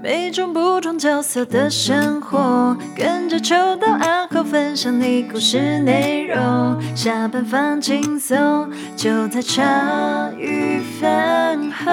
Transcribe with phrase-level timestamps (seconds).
[0.00, 6.80] 每种不同角色的生活，跟着秋到暗号分享你故事内容。
[6.94, 11.90] 下班放轻松，就在茶余饭后。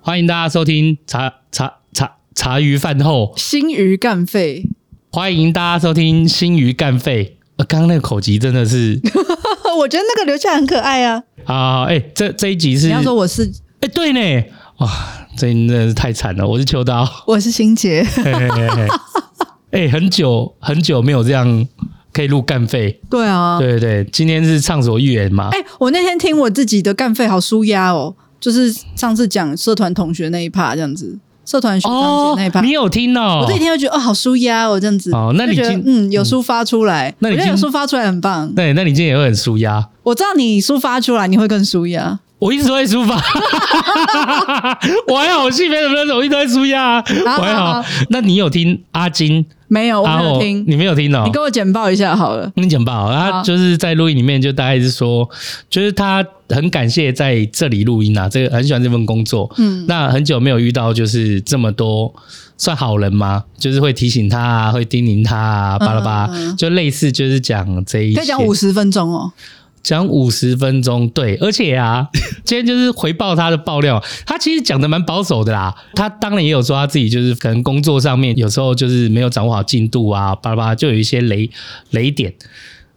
[0.00, 4.64] 欢迎大家收听茶茶茶茶余饭后，新鱼干肺。
[5.12, 7.36] 欢迎大家收听新鱼干肺。
[7.56, 8.98] 呃，刚刚那个口级真的是，
[9.76, 11.22] 我觉得那个留下很可爱啊。
[11.44, 14.44] 啊，哎，这这一集是，你要说我是，哎，对呢，
[14.78, 14.88] 哇。
[15.36, 16.46] 这真的是太惨了！
[16.46, 18.04] 我是秋刀，我是心杰。
[19.70, 21.66] 哎、欸，很久很久没有这样
[22.12, 22.98] 可以录干费。
[23.10, 25.50] 对啊，对对对，今天是畅所欲言嘛。
[25.52, 33.42] 哎、欸，我那天听我自己的干费好舒压哦，就是上次讲社团同学那一趴这样子，社团学长姐那一趴、哦，你有听哦？
[33.42, 35.12] 我这几天就觉得哦，好舒压哦，这样子。
[35.12, 38.50] 哦，那你今嗯有抒发出来，那你有抒发出来很棒。
[38.54, 39.86] 对，那你今天也会很舒压。
[40.04, 42.20] 我知道你抒发出来，你会更舒压。
[42.38, 43.14] 我一直都在抒发，
[45.08, 47.04] 我还好，我戏没什么那种，我一直都在抒压啊，
[47.38, 47.82] 我还好。
[48.10, 49.46] 那你有听阿金？
[49.68, 50.64] 没有，我没有听。
[50.68, 51.22] 你没有听哦？
[51.24, 52.52] 你给我简报一下好了。
[52.54, 55.28] 跟你简报，他就是在录音里面就大概是说，
[55.70, 59.50] 就是他很感谢在这里录音啊，这个很喜欢这份工作。
[59.56, 62.14] 嗯，那很久没有遇到就是这么多
[62.58, 63.42] 算好人吗？
[63.58, 69.32] 就是会提醒他啊，会叮咛他啊，巴拉巴，就类似就是讲这一，可以讲五十分钟哦。
[69.86, 72.08] 讲五十分钟，对，而且啊，
[72.44, 75.72] 今天就是回报他的爆料，他其实讲的蛮保守的啦。
[75.94, 81.48] 他当然也有说他自己就是可能工作上面有时候就是没有掌握好进度啊，巴拉巴拉就有一些雷
[81.90, 82.34] 雷点，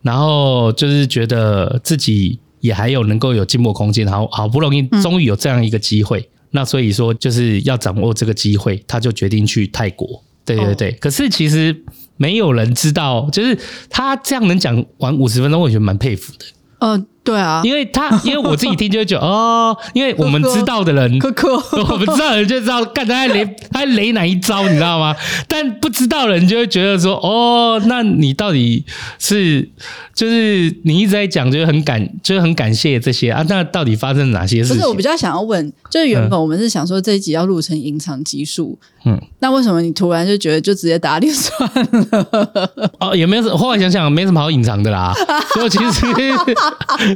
[0.02, 10.24] 然后就是觉得自己也还有能够有进步空间，好好不容易终于有这样一个机会，嗯、那所以说就是要掌握这个机会，他就决定去泰国。
[10.44, 11.84] 对对对，哦、可是其实
[12.18, 13.56] 没有人知道，就是
[13.92, 16.46] 他这样能讲完五十分钟，我觉得蛮佩服的。
[16.80, 25.16] 嗯、呃，对啊，因为他，因为我自己听就会觉得 哦，因为我们知道的人， 可可， 我们知道的人就知道，干他雷，他雷哪一招，你知道吗？
[25.48, 28.84] 但不知道的人就会觉得说，哦，那你到底
[29.20, 29.70] 是，
[30.16, 34.78] 就是你一直在讲，就是很感，就是很感谢这些啊，那到底发生了哪些事情？
[34.78, 38.80] 不是，我比较想要问，就是原本我们是想说这一集要录成隐藏集数。
[39.06, 41.70] 嗯，那为什么你突然就觉得就直接打脸算
[42.12, 42.92] 了？
[43.00, 45.14] 哦，也没有后来想想没什么好隐藏的啦。
[45.54, 46.06] 所以其实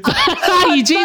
[0.04, 0.98] 他已经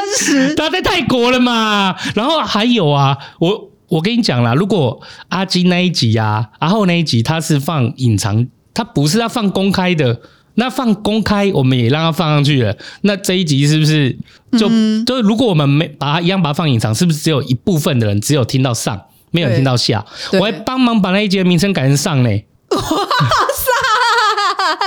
[0.56, 1.96] 他在泰国了嘛。
[2.14, 10.20] 然后还有啊，我我跟你讲啦，如果阿金那一集啊，阿后那一集他是放隐藏，他不是要放公开的，
[10.54, 12.76] 那放公开我们也让它放上去了。
[13.02, 14.16] 那这一集是不是
[14.58, 19.00] 就、嗯、就如果我们没把它一样把它放隐藏，是不是只有一部分的人只有听到上？
[19.30, 22.30] 没有听到下，我还帮忙把那一集的名称改成上呢。
[22.70, 22.80] 哇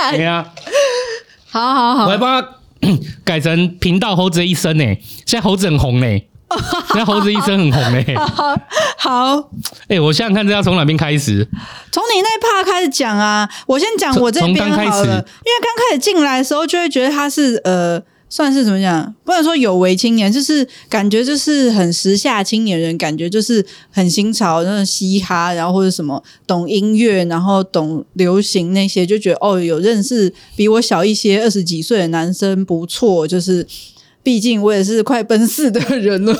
[0.02, 0.16] 塞！
[0.16, 0.52] 对啊，
[1.48, 2.48] 好好好，我还帮他
[3.24, 4.84] 改成频道猴子一生呢。
[5.26, 6.06] 现在猴子很红呢，
[6.88, 8.04] 现在猴子一生很红呢。
[8.98, 9.36] 好，
[9.88, 11.48] 哎、欸，我想想看，这要从哪边开始？
[11.90, 13.48] 从你那一 part 开始讲啊。
[13.66, 18.02] 我先讲我这边好了，因为刚开始进来的时候就会觉得他是呃。
[18.34, 19.14] 算是怎么讲？
[19.26, 33.66] 不能说有为青年，就是感觉就是很时下青年人，感觉就是很新潮，那种嘻哈，然后或者什么懂音乐，然后懂流行那些，就觉得哦，有认识比我小一些二十几岁的男生不错，就是
[34.24, 36.32] 毕竟我也是快奔四的人了，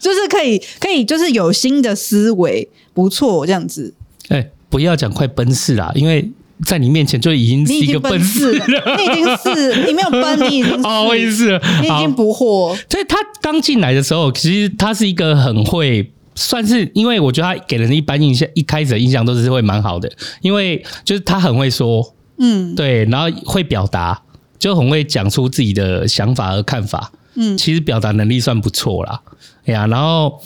[0.00, 3.92] 就是可以可以就是有新的思维，不错这样子。
[4.28, 6.32] 哎、不要讲快奔四啦，因为。
[6.64, 10.72] 在你面前就已经是一个奔四了，你已经是你没有奔，你已经
[11.32, 12.74] 是，你已经不惑。
[12.90, 20.10] 所以他刚进来的时候，其实他是一个很会，算是因为我觉得他给人的一般印象，一开始的印象都是会蛮好的，
[20.42, 24.22] 因为就是他很会说，嗯，对，然后会表达，
[24.58, 29.20] 就很会讲出自己的想法和看法，嗯，其实表达能力算不错啦，
[29.66, 30.40] 哎呀，然后。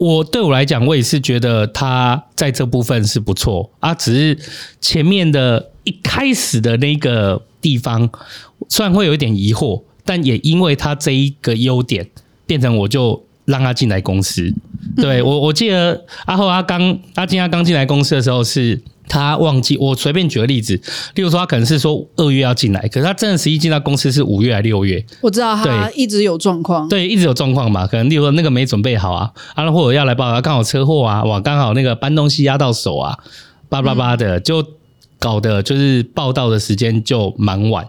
[0.00, 4.38] 我对我来讲，我也是觉得他在这部分是不错啊，只是
[4.80, 8.08] 前面的一开始的那个地方，
[8.66, 12.08] 虽然会有一点疑惑，但也因为他这一个优点，
[12.46, 14.50] 变成我就让他进来公司。
[14.96, 18.80] 对，我，我记得阿后阿刚阿金阿刚进来公司的时候是。
[19.10, 20.80] 他忘记我随便举个例子，
[21.16, 25.04] 例如说他可能是说二月要进来，可是他真的实际进到公司是五月还是六月？
[25.20, 27.88] 我知道他一直有状况，对，一直有状况嘛。
[27.88, 33.18] 可能例如说那个没准备好啊，啊，或者要来报他刚好车祸啊，哇，刚好那个搬东西压到手啊，
[33.68, 34.64] 叭叭叭的，就
[35.18, 37.84] 搞得就是报道的时间就蛮晚。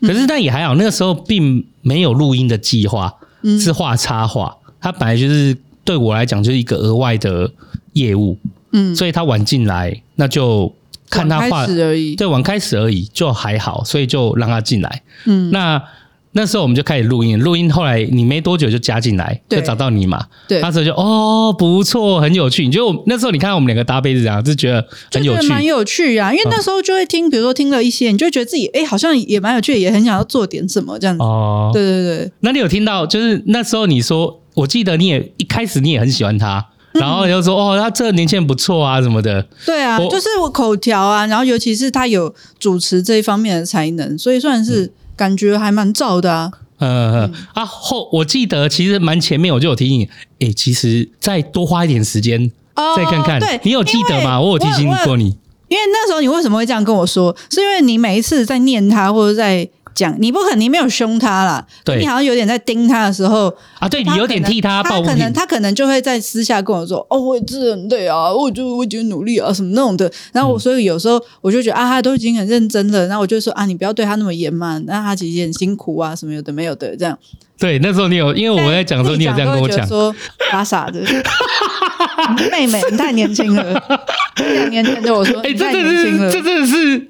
[0.00, 3.12] 可是但也还好，那个时候并没有录音的计划，
[3.60, 5.54] 是画插画，他本来就是
[5.84, 7.52] 对我来讲就是一个额外的
[7.92, 8.38] 业务。
[8.74, 10.72] 嗯，所以他晚进来，那就
[11.10, 15.02] 看他画而已，对，晚开始而已，就还好，所以就让他进来。
[15.24, 15.82] 嗯，那
[16.30, 20.24] 那时候我们就开始录音，录音后来你没多久就加进来，就找到你嘛。
[20.46, 22.64] 对，那时候就哦不错，很有趣。
[22.64, 26.32] 你就那时候你看我们两个搭配是这样，就觉得很有趣，蛮有趣啊。
[26.32, 31.24] 因为那时候就会听，比如说听了一些，你就会觉得自己哎好像也蛮有趣，也很想要做点什么这样子。
[31.24, 32.32] 哦，对对对。
[32.40, 33.04] 那你有听到？
[33.04, 36.68] 就是那时候你说，我记得你也一开始你也很喜欢他。
[37.00, 39.44] 然后就说哦，他这个年轻人不错啊，什么的。
[39.64, 46.50] 对啊，就是我口条啊，然后尤其是他有主持这一方面的才能，所以算是感觉还蛮照的啊。
[46.78, 50.08] 嗯嗯啊后，我记得其实蛮前面我就有提醒你，
[50.46, 52.50] 哎，其实再多花一点时间
[52.96, 53.40] 再看看。
[53.40, 54.40] 对，你有记得吗？
[54.40, 55.36] 我有提醒过你。
[55.68, 57.34] 因为那时候你为什么会这样跟我说？
[57.50, 59.68] 是因为你每一次在念他或者在。
[59.94, 61.98] 讲你不可能，你没有凶他啦，对。
[61.98, 76.96] 你好像有点在盯他的时候啊，对你有点替他抱不平，他可能他可能就会在私下跟我说，哦，我真的很累啊，我就我觉得努力啊什么那种的，然后我所以有时候我就觉得啊，他都已经很认真了，然后我就说啊，你不要对他那么严嘛，那他其实也很辛苦啊，什么有的没有的。
[76.96, 77.18] 这样。
[77.58, 80.12] 对，那时候你有，因为我在讲的时候，你有这样跟我讲，说
[80.50, 81.00] 傻傻的，
[82.50, 83.80] 妹妹你太年轻了，
[84.52, 87.08] 两年前对我说，哎，太年轻了，这真的是。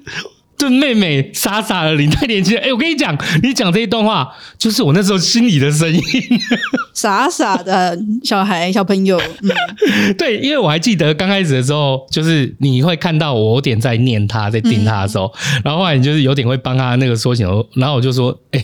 [0.63, 2.61] 这妹妹傻傻的，你太年轻了。
[2.61, 6.01] 哎，我跟你讲，你讲这一段话，就是我那时候心里的声音。
[6.93, 15.25] 傻傻的小孩、小朋友，嗯， 对，因为我还记得刚开始的时候，就是你会看到我有点在念他，在盯他的时候，
[15.55, 18.63] 嗯、然后后来你就是有点会帮他那个说起来，然后我就说，哎。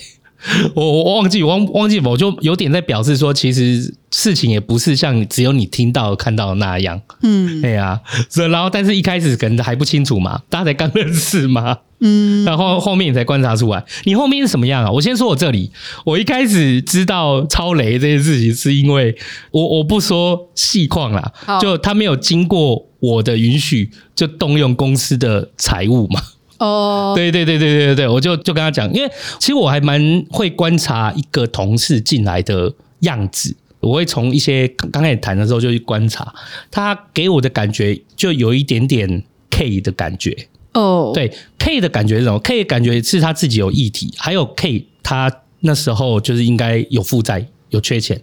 [0.74, 8.00] 我我忘记忘忘记，我就有点在表示说，其实事情也不是像只有你听到看到那样，嗯，对呀，
[8.30, 14.92] 所以然后但是一开始可能还不清楚嘛，大家才刚认识嘛，嗯，然后后面你才观察出来，你后面是什么样啊？
[14.92, 15.72] 我先说我这里，
[16.06, 19.16] 我一开始知道超雷这件事情，是因为
[19.52, 21.32] 我我不说细况啦，
[21.62, 26.22] 就他没有经过我的允许就动用公司的财务嘛。
[26.60, 36.34] 哦， 对对对对对对对，我就就跟他讲，因为其实我还蛮会观察一个同事进来的样子，我会从一些刚开始谈的时候就去观察
[36.72, 40.48] 他给我的感觉，就有一点点 K 的感觉。
[40.74, 45.32] 哦，对，K 的感觉是什么？K 的感觉是他自己有议题，还有 K 他
[45.62, 48.22] 那时候就是应该有负债、有缺钱。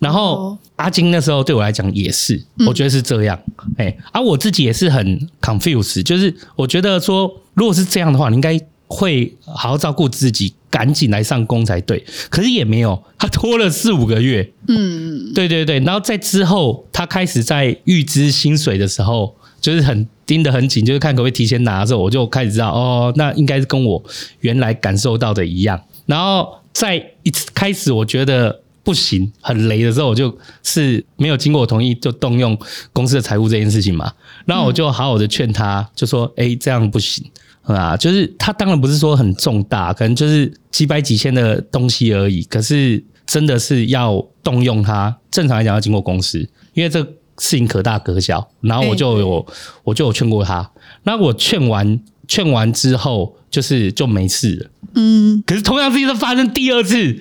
[0.00, 3.36] 然后阿金那时候对我来讲也是，我觉得是这样。
[3.76, 12.04] 哎，而我自己也是很 confused，就是我觉得说，如果是这样的话，你应该会好好照顾自己，赶紧来上工才对。
[12.30, 14.48] 可是也没有，他拖了四五个月。
[14.68, 15.80] 嗯，对对对。
[15.80, 24.02] 然后在之后，他开始在预支薪水的时候，就是很盯得很紧，就是看可不可以提前拿的时候，我就开始知道哦，那应该是跟我
[24.40, 25.80] 原来感受到的一样。
[26.06, 28.60] 然后在一开始，我觉得。
[28.84, 32.54] 不行，很雷的时候，我就是没有经过我同意就动用
[32.92, 34.12] 公司的财务这件事情嘛。
[34.44, 37.24] 然后我就好好的劝他，就说：“哎、这样不行
[37.62, 37.96] 啊！
[37.96, 42.42] 就是他当然不是说很重大，可能就是几百几千的东西而已。
[42.42, 47.02] 可是真的是要动用它，正常来讲要经过公司，因为这
[47.38, 48.48] 事情可大可小。
[48.60, 49.46] 然后我就有，欸、
[49.84, 50.70] 我就有劝过他。
[51.02, 54.70] 那我劝完劝完之后，就是就没事了。
[54.94, 57.18] 嗯，可是同样事情都发生第二次。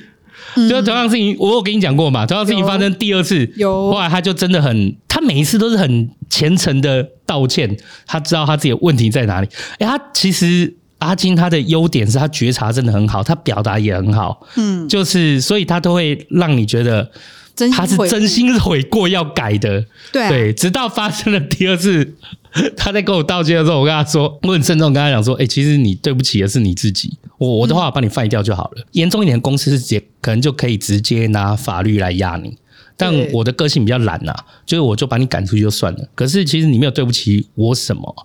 [0.70, 2.26] 就同样事情，我有跟你讲过嘛？
[2.28, 7.76] 同样事情发生第二次，有后来他就真的很，他每一次都是很虔诚的道歉，
[8.06, 9.48] 他知道他自己的问题在哪里。
[9.80, 17.10] 哎，他其实阿金他的优点是他觉察真的很好，他表达也很好，嗯，就是所以他都会让你觉得
[17.72, 22.16] 他是真心悔过要改的，对对，直到发生了第二次。
[22.78, 28.86] 他在跟我道歉的时候，我跟他说，我很慎重跟他讲说，哎、欸，其实你对不起的是你自己，我我的话我帮你废掉就好了。
[28.92, 32.56] 严、嗯、重一点的公司是直接可能就可以直接拿法律来压你，
[32.96, 36.08] 但我的个性比较懒呐、啊，就是我就把你赶出去就算了。
[36.16, 38.16] 可是其实你没有对不起我什么，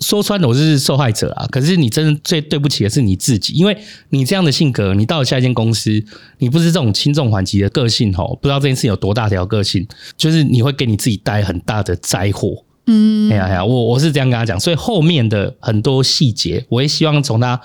[0.00, 1.46] 说穿了我是受害者啊。
[1.50, 3.76] 可是你真的最对不起的是你自己，因为
[4.10, 6.04] 你这样的性格，你到了下一间公司，
[6.38, 12.64] 你不是这种轻重缓急的个性吼，不知道这件事有多大条个性，就是你会给你自己带很大的灾祸。
[12.88, 17.60] 嗯，哎呀哎呀，我我是这样跟他讲，所以后面的很多细节，我也希望从他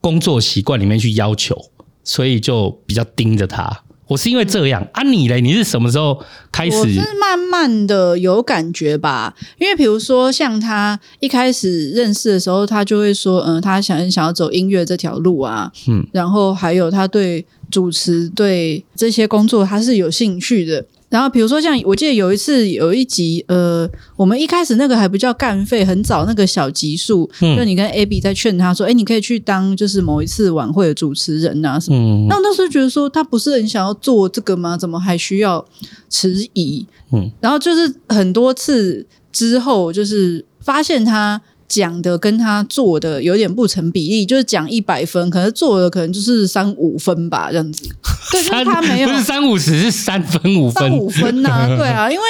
[0.00, 1.56] 工作习惯里面去要求，
[2.02, 3.82] 所以就比较盯着他。
[4.08, 5.40] 我是因为这样啊，你嘞？
[5.40, 6.18] 你是什么时候
[6.50, 6.76] 开始？
[6.76, 20.84] 我是慢慢的有感觉吧，因为比如说像他一开始认识的时候，他就会说，嗯，他想想要走音乐这条路啊，嗯，然后还有他对主持对这些工作他是有兴趣的。
[21.08, 31.96] 然后比如说像我记得有一次有一集，呃，我们一开始那个还不叫干废，很早那个小集数，嗯、就你跟 Abby 在劝他说，哎，你可以去当就是某一次晚会的主持人啊什么。
[31.96, 34.76] 嗯、那我那时候觉得说他不是很想要做这个吗？
[34.76, 35.64] 怎么还需要
[36.10, 36.86] 迟疑？
[37.12, 47.84] 嗯，然后就是很多次之后，就是发现他讲的跟他做的有点不成比例，就是讲一百分，可是做的可能就是三五分吧，这样子。
[48.32, 52.24] 对，就是他没有，不是三五十，是三分五分，三五分呐、啊， 对啊，因为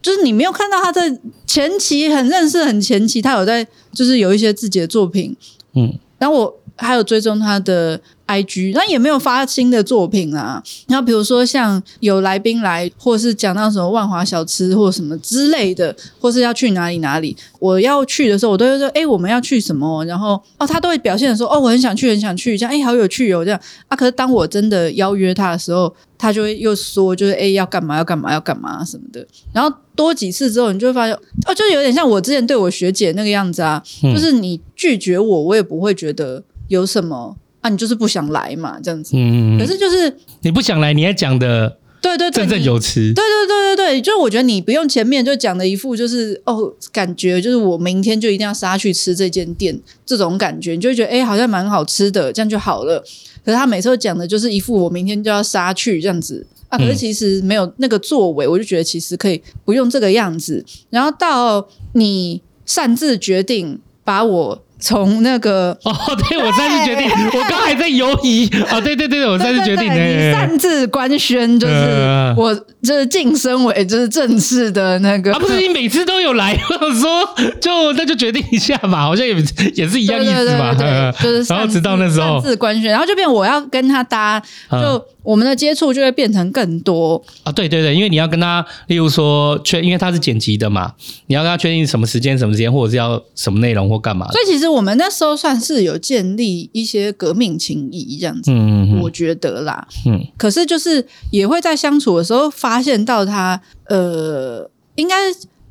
[0.00, 5.36] 就是你没有看到他在前期很认识很前期，他有在就是有一些自己的作品，
[5.74, 8.00] 嗯，然后我还有追踪他的。
[8.26, 10.62] IG，那也没有发新的作品啊。
[10.88, 23.96] 然后比如说像有来宾来，或是讲到什么万华小吃或什么之类的，或是要去哪里哪里，我要去的时候，我都会说：“哎，我们要去什么？”然后哦，他都会表现的说：“哦，我很想去，很想去。”这样哎，好有趣哦，这样啊。
[23.96, 27.96] 可是当我真的邀约他的时候，他就会又说：“就是哎，要干嘛？
[27.96, 28.32] 要干嘛？
[28.32, 28.84] 要干嘛？
[28.84, 31.14] 什么的。”然后多几次之后，你就会发现
[31.46, 37.36] 哦，就有点像我之前对我学姐那个样子啊，嗯、就是你拒绝我，我也不会觉得有什么。
[37.66, 39.16] 啊、你就是不想来嘛，这样子。
[39.16, 43.12] 嗯，可是就是你不想来，你还讲的对对振振有词。
[43.12, 53.04] 对对对对对，就是我觉得你不用前面就讲的一副就是哦，感觉就是我明天就一定要杀去吃这间店这种感觉，你就会觉得哎、欸，好像蛮好吃的，这样就好了。
[53.44, 60.64] 可是他每次都讲的就是一副我明天就要杀去这样子啊，可是其实没有那个作为，我就觉得其实可以不用这个样子。
[60.90, 64.62] 然后到你擅自决定把我。
[64.78, 65.94] 从那个哦，
[66.28, 77.28] 对，我再次决定，我刚还在犹疑哦，对对对，我再次决定，你擅自官宣，就是我就是晋升为就是正式的那个啊，不是 你每次都有来， 我说
[77.60, 79.34] 就那就决定一下嘛，好像也
[79.74, 80.74] 也是一样意思吧，
[81.20, 84.40] 就是然后直到那时候擅自官宣，然后就变我要跟他搭
[84.70, 85.02] 就。
[85.26, 87.50] 我们的接触就会变成更多啊！
[87.50, 90.92] 对对对，因为你要跟他，例如说确，因为他是剪辑的嘛，
[91.26, 94.30] 你要跟他确定什么时间、什么时间，或者是要什么内容或干嘛。
[94.30, 100.26] 所以其实我们那时候算是有建立一些革命情谊这样子，嗯嗯，我觉得啦，嗯。
[100.36, 105.14] 可是就是也会在相处的时候发现到他，呃，应该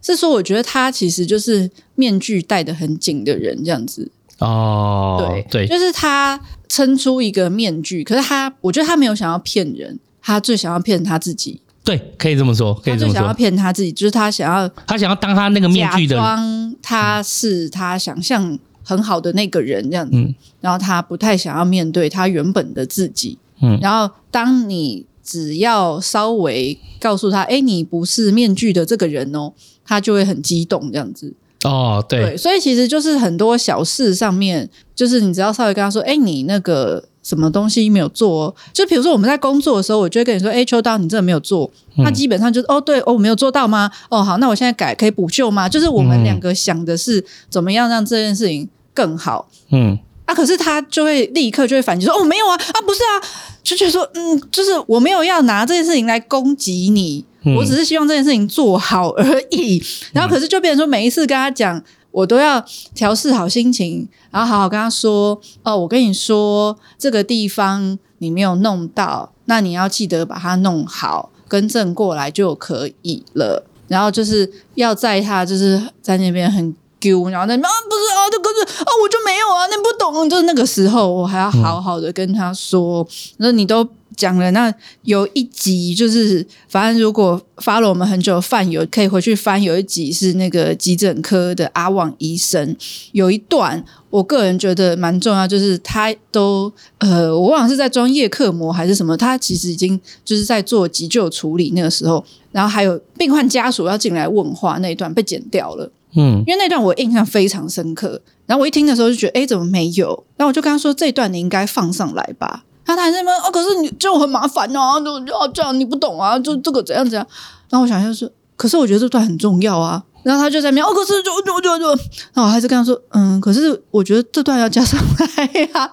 [0.01, 4.11] 是说，我觉得他其实就是面具戴的很紧的人这样子。
[4.39, 5.17] 哦，
[5.49, 11.61] 对对，就是他撑出一个面具，可是他，我觉得他没有想要骗人，他最想要骗他自己。
[11.85, 13.13] 对，可以这么说，可以这么说。
[13.13, 20.15] 他最想要骗他自己，就是他想要，他想要当他那个面具的，装他是他想象很好的那个人这样子。
[20.15, 23.37] 嗯，然后他不太想要面对他原本的自己。
[23.61, 29.51] 嗯，然后当你只要稍微告诉他，哎，你不是面具的这个人哦，
[29.83, 31.33] 他就会很激动这样子。
[31.63, 43.89] 哦，对，对，所以其实就是很多小事上面，就是你只要稍微跟他说，哎，你那个什么东西没有做，就比如说我们在工作的时候，我就会跟你说，哎，秋刀，你这个没有做，他基本上就是，哦，对，哦，我没有做到吗？
[44.09, 45.67] 哦，好，那我现在改，可以补救吗？
[45.67, 53.21] 就是我们两个想的是怎么样让这件事情更好，嗯，啊，可是他就会立刻就会反击说，哦，没有啊，啊，不是啊，
[53.61, 57.23] 就觉得说，嗯，就是我没有要拿这件事情来攻击你。
[57.55, 59.79] 我只是希望这件事情做好而已，
[60.11, 62.59] 然后可是就变成说，每一次跟他讲，我都要
[62.95, 76.73] 调试好心情，然后好好跟他说：“哦，我跟你说，这个地方你没有弄到，那你要记得把它弄好，更正过来就可以了。”然后就是要在他就是在那边很
[77.05, 83.07] 丢，然后那啊不是啊，这个是啊我就没有啊，你不懂，就是那个时候我还要好好的跟他说，
[83.37, 83.87] 那你都。
[84.15, 92.77] 讲了，那有一集就是，反正如果 follow 我们很久的饭友可以回去翻，有一集是那个急诊科的阿旺医生，
[93.11, 110.07] 有一段我个人觉得蛮重要，就是他都呃，我忘了是在装叶克膜还是什么，他其实已经就是在做急救处理那个时候，然后还有病患家属要进来问话那一段被剪掉了，嗯，因为那段我印象非常深刻，然后我一听的时候就觉得，哎，怎么没有？
[110.37, 112.63] 然后我就跟他说，这段你应该放上来吧。
[112.85, 117.27] 他还在那边哦，可是你就很麻烦啊，就要这样，你不懂啊，就这个怎样怎样。
[117.69, 120.03] 然后我想一下说，可是我觉得这段很重要啊。
[120.23, 122.01] 然后他就在那哦，可是就就就就，
[122.33, 125.91] 那我还是跟他说，嗯，可是我觉得这段要加上来呀、啊。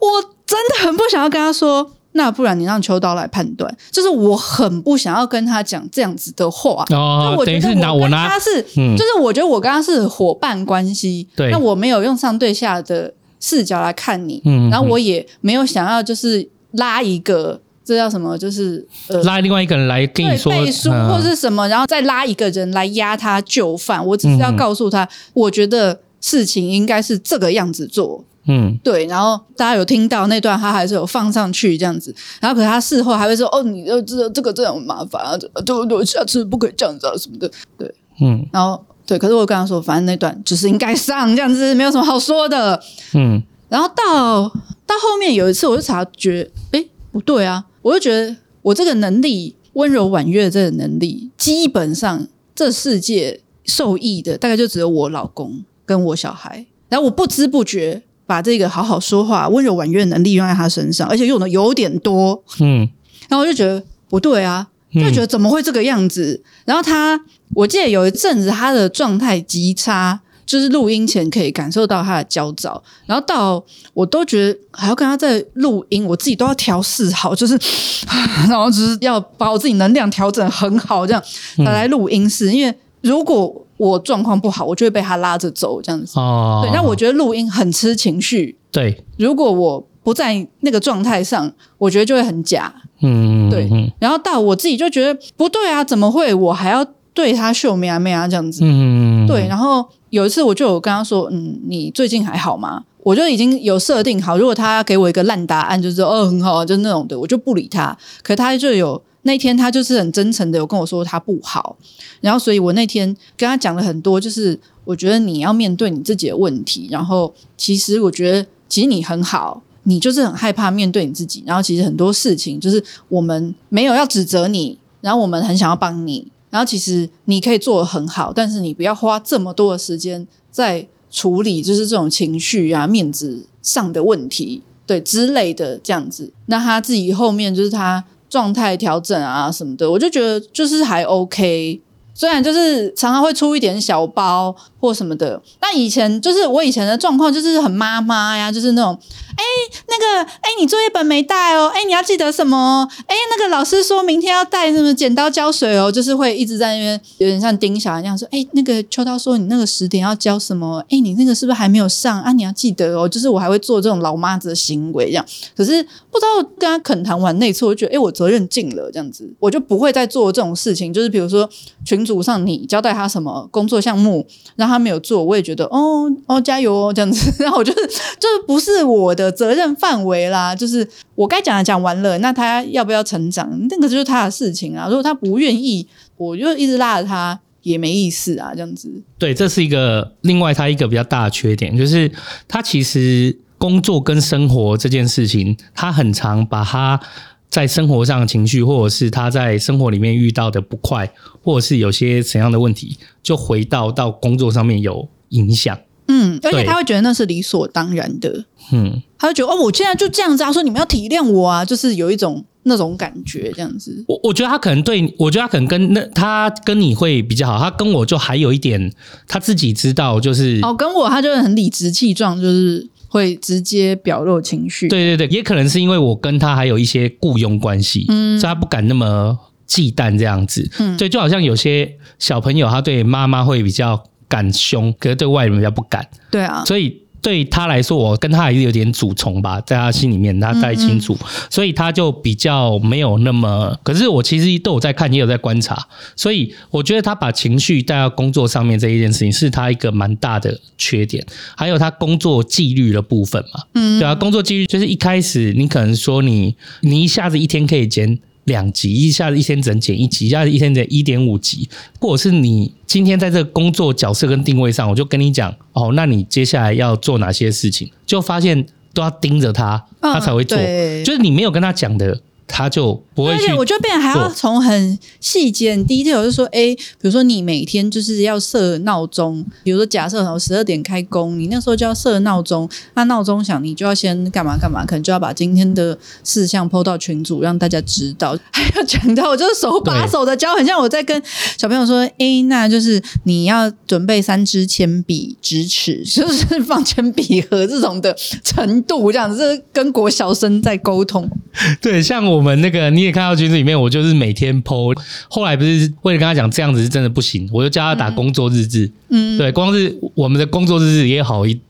[0.00, 3.74] 我真的很不想要跟他说，那不然你让秋刀来判断。
[3.90, 6.84] 就是我很不想要跟他讲这样子的话。
[6.90, 11.28] 哦，我觉得我跟他是，我拿是嗯、就是我觉得我跟他是伙伴关系。
[11.36, 13.14] 对，那我没有用上对下的。
[13.42, 18.36] 视角来看你，然后我也没有想要就是拉一个，这叫什么？
[18.36, 24.06] 就是呃，拉另外一个人来跟你说背书或是什么，然后再拉一个人来压他就范。
[24.08, 28.22] 我只是要告诉他，我觉得事情应该是这个样子做。
[28.46, 29.06] 嗯，对。
[29.06, 32.14] 然后大家有听到那段，他还是有放上去这样子。
[32.40, 38.84] 然后可是他事后还会说：“哦，你这这这个这样麻烦啊，对对，下次不可以这样子啊什么的。”对，嗯，然后。
[39.06, 42.80] 对，可是我跟他说，反正那段就是应该上这样子，没有什么好说的。
[43.12, 44.44] 嗯，然后到
[44.86, 47.64] 到后面有一次，我就察觉，哎，不对啊！
[47.82, 62.88] 我就觉得我这个能力，温柔婉约的这个能力，基本上这世界受益的大概就只有我老公跟我小孩，然后我不知不觉把这个好好说话、温柔婉约的能力用在他身上，而且用的有点多，嗯，
[63.28, 66.40] 然后我就觉得不对啊，就觉得怎么会这个样子？
[66.40, 67.20] 嗯、然后他，
[67.56, 70.20] 我记得有一阵子他的状态极差。
[70.46, 77.56] 就是录音前可以感受到他的焦躁，然后到我都觉得还要跟他在录音，我自己都要调试好，就是
[78.50, 81.22] 然后就是要把我自己能量调整很好，这样
[81.58, 82.50] 再来录音室。
[82.50, 86.20] 嗯、因为如果我状况不好，我就会被他拉着走，这样子。
[86.20, 86.70] 哦，对。
[86.72, 88.58] 那我觉得录音很吃情绪。
[88.70, 92.72] 对，如果我不在那个状态上，我觉得就会很假。
[93.00, 93.68] 嗯，对。
[93.98, 96.84] 然后到我自己就觉得不对啊，怎么会我还要
[97.14, 98.60] 对他秀咩啊咩啊这样子？
[98.62, 99.48] 嗯，对。
[99.48, 99.88] 然后。
[100.10, 107.96] 有一次，我就有跟他说：“嗯，你最近还好吗？”我就已经有设定好，如果他给我一个烂答案，就是说“哦，很好”，就是那种的，我就不理他。
[108.24, 111.76] 可他就有那天，他就是很真诚的有跟我说他不好。
[112.20, 116.88] 然后，所以我那天跟他讲了很多，就是我觉得你要面对你自己的问题。
[116.90, 121.42] 然后，其实我觉得，其实你很好，你就是很害怕面对你自己。
[121.46, 126.26] 然后，其实很多事情就是我们没有要指责你，然后我们很想要帮你。
[126.50, 136.32] 然后其实你可以做得很好，但是你不要花这么多的时间在处理就是这种情绪啊、面子上的问题，对之类的这样子。
[136.46, 141.82] 那他自己后面就是他状态调整啊什么的，我就觉得就是还 OK。
[142.14, 148.98] 虽然就是常常会出一点小包或什么的，但以前就是我以前的状况就是很妈妈呀，就是那种，
[149.36, 149.44] 哎，
[149.88, 152.86] 那个，哎，你作业本没带哦，哎，你要记得什么？
[153.06, 160.84] 哎，那个老师说明天要带什么剪刀胶水哦，就是会一直在那边有点像盯小孩那样说，哎，那个秋刀说你那个十点要交什么？
[160.90, 162.32] 哎，你那个是不是还没有上啊？
[162.32, 165.24] 你要记得哦，就是我还会做这种老妈子的行为这样。
[165.56, 171.48] 可是不知道跟他恳谈完那次，我觉得，哎，我责任尽了这样子，我就不会再做这种事情，就是比如说
[171.84, 171.99] 群。
[172.04, 174.26] 组上你交代他什么工作项目，
[174.56, 184.86] 让他没有做，我也觉得哦哦加油哦这样子， 然后我就是就是不是我的责任范围啦，就是我该讲的讲完了，那他要不要成长，那个就是他的事情啊。
[184.88, 188.90] 如果他不愿意，我就一直拉着他也没意思啊，这样子。
[189.18, 192.10] 对，这是一个另外他一个比较大的缺点，就是
[192.48, 197.00] 他其实工作跟生活这件事情，他很常把他。
[197.50, 205.76] 在生活上的情绪，或者是他在生活里面遇到的不快，或者是有些怎样的问题，就回到到工作上面有影响。
[206.06, 208.44] 嗯，而且他会觉得那是理所当然的。
[208.72, 214.04] 嗯，他会觉得哦，我现在就这样子啊，说你们要体谅我啊，就是有一种那种感觉这样子。
[214.06, 218.92] 我我觉得他可能对，我觉得他可能跟那他跟你会比较好，他跟我就还有一点
[219.26, 222.88] 他自己知道，就是哦，跟我他就很理直气壮，就是。
[223.10, 237.02] 会直接表露情绪，对对对，也可能是因为我跟他还有一些雇佣关系，嗯，所以他不敢那么忌惮这样子，嗯，对，就好像有些小朋友他对妈妈会比较敢凶，可是对外人比较不敢，对啊，所以。
[237.22, 243.78] 对他来说，我跟他还是有点主从吧，在他心里面，他太清楚，嗯嗯，所以他就比较没有那么。
[243.82, 251.24] 可是我其实都有在看，也有在观察，所以我觉得他把情绪带到工作上面这一件事情，是他一个蛮大的缺点。
[251.56, 258.18] 还有他工作纪律的部分嘛，嗯，对啊，工作纪律就是一开始你可能说你你一下子一天可以减
[258.50, 261.66] 两级，一下子一天只能减一级，一下子一天减一点五级，
[261.98, 262.74] 或者是你。
[262.86, 267.88] 今天在这个工作角色跟定位上，我就跟你讲哦，那你接下来要做哪些事情？
[268.04, 270.58] 就发现都要盯着他，他才会做。
[270.58, 272.20] 嗯、就是你没有跟他讲的。
[272.50, 288.36] 他就不会去，而且我觉得变还要从很细节、很 detail，就是说，哎，比如说你每天就是要设闹钟，比如说假设什么十二点开工，你那时候就要设闹钟，那闹钟响，你就要先干嘛干嘛，可能就要把今天的事项 po 到群组，让大家知道。
[288.52, 291.22] 还要讲到，我就是手把手的教，很像我在跟
[291.56, 301.30] 小朋友说，哎，那就是你要准备三支铅笔、直尺，就是放铅笔盒这种的程度，这样子，是跟国小生在沟通。
[301.80, 302.39] 对，像我。
[302.40, 304.98] 我们那个你也看到群组里面，我就是每天 po。
[305.28, 308.90] 后来不是为了跟他讲这样子是真的不行，我就叫他打工作日志。
[309.10, 311.60] 嗯，对，光是我们的工作日志也好一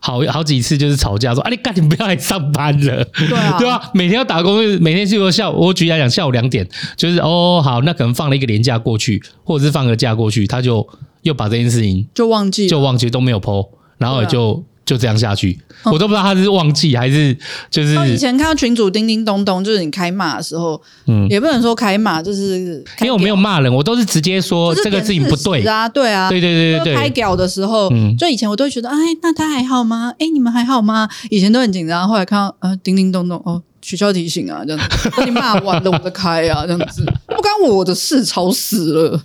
[0.00, 3.90] 好好几次就是吵架说，啊你赶紧不要来上班了，对啊， 对吧？
[3.92, 10.88] 每天要打工，每天就说下午，我举例来讲，下午两点就是哦好，那可能放了一个年假过去，或者是放个假过去，他就
[11.20, 14.64] 又把这件事情就忘记，就忘记都没有 po，然后也就。
[14.84, 17.36] 就这样下去，我都不知道他是忘记还是
[17.70, 17.94] 就是。
[18.12, 26.94] 以前看到群主叮叮咚咚，就是你开骂的时候，嗯，也不能说开骂，就是因为我没有骂人，我都是直接说这个事情不对啊，对啊，对对对对对。
[26.94, 30.12] 开屌的时候，嗯，就以前我都会觉得，哎，那他还好吗？
[30.18, 31.08] 哎，你们还好吗？
[31.30, 39.20] 以前都很紧张，后来看到呃叮叮咚咚，哦，取消提醒啊，这样子， 那你骂完了我再开啊，这样子，不关我的事，吵死了。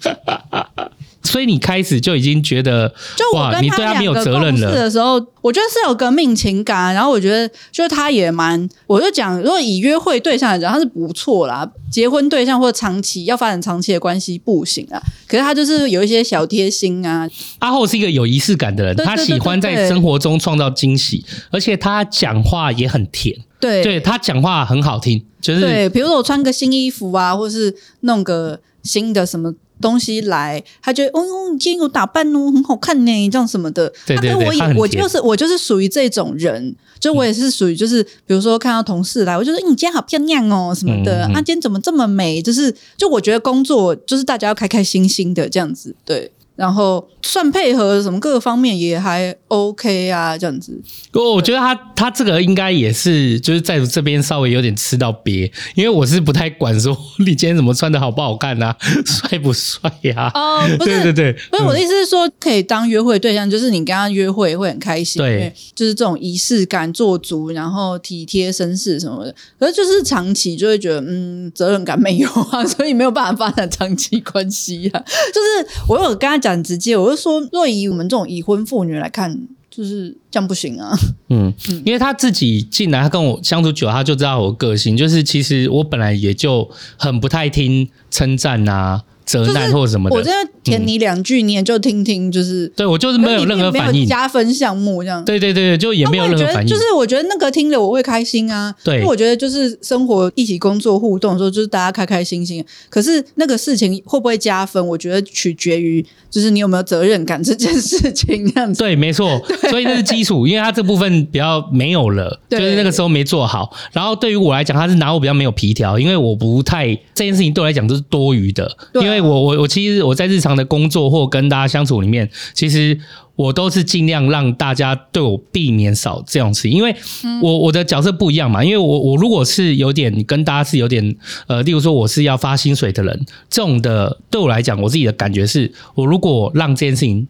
[1.22, 6.94] 所以你开始就已经觉得，就我跟他你对他没有责任了的时候，我觉得是有革命情感。
[6.94, 11.70] 然后我觉得，就他也蛮，我就讲，如果以约会对象来讲，他是不错啦。
[11.92, 15.02] 结婚对象或者长期要发展长期的关系不行啊。
[15.28, 17.30] 可是他就是有一些小贴心啊。
[17.60, 23.36] 阿后是一个有仪式感的人，他喜欢在生活中创造惊喜，而且他讲话也很甜。
[23.60, 29.54] 对，对他讲话很好听，就是对，比如说我穿个新衣服啊，或是弄个新的什么。
[29.82, 33.92] 东西来，他觉得哦哟，你今天有打扮哦，很好看呢，这样什么的。
[34.06, 42.42] 对对对，我也我就是我就是属于这种人，就我也是属于就是，比如说看到同事来，我就说你今天好漂亮哦什么的，嗯嗯啊，今天怎么这么美？
[42.42, 46.32] 就是就我觉得工作就是大家要开开心心的这样子，对。
[46.60, 50.78] 然后算配合什么各个方面也还 OK 啊，这样子。
[51.14, 58.76] 我我觉得他他这个应该也是就是在这边稍微有点吃到瘪，因为我是不太管说你今天怎么穿的好不好看啊，
[59.08, 60.30] 帅不帅呀？
[60.34, 60.66] 啊？
[60.66, 69.34] 哦，不是，对对对，不是我的意思是说可以当约会对象，就是你跟他约会会很开心，对，就是这种仪式感做足，然后体贴绅士什么的。
[69.58, 75.00] 可是就是长期就会觉得嗯责任感没有啊，所以没有办法发展长期关系啊。
[75.34, 76.49] 就是我有跟他讲。
[76.52, 80.98] 很直接，我就说，若以我们这种已婚妇女来看，就是这样不行啊。
[81.30, 81.54] 嗯，
[81.86, 89.04] 因为他自己进来，他跟我相处久，他就知道我个性，就是其实我本来也就很不太听称赞啊。
[89.30, 95.24] 责难或什么的，我这样填你两句，你也就听听，就是对我就是没有任何反应，加分项目这样。
[95.24, 96.68] 对对对，就也没有任何反应。
[96.68, 98.74] 就是我觉得那个听了我会开心啊。
[98.84, 102.66] 对，因为我觉得就是生活一起工作互动的时候，就是大家开开心心。
[102.90, 108.80] 可是那个事情会不会加分，我觉得取决于就是你有没有责任感这件事情这样子。
[108.80, 109.40] 对，没错。
[109.70, 113.72] 所以那是基础，因为他这部分比较没有了，就是那个时候没做好。
[113.92, 119.19] 然后对于我来讲，他是拿我比较没有皮条，因为我不太这件事情对我来讲都是多余的，因为。
[119.22, 123.00] 我我我其实我在日常的工作或跟大家相处里面，其实
[123.36, 126.96] 我都是尽量让大家对我避免少这种事情，因为
[127.42, 131.16] 我我的角色不一样嘛，因为我我如果是有点跟大家是有点
[131.48, 137.28] 呃，例如说我是要发薪水的人，这种的对我来讲，我自己的感觉是我如果让这件事情。